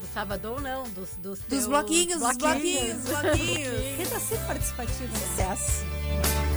[0.00, 3.98] Do sábado ou não, dos, dos, Dos teus bloquinhos, dos bloquinhos, bloquinhos.
[3.98, 5.12] Rita sempre participativa.
[5.12, 5.18] né?
[5.26, 6.49] Sucesso.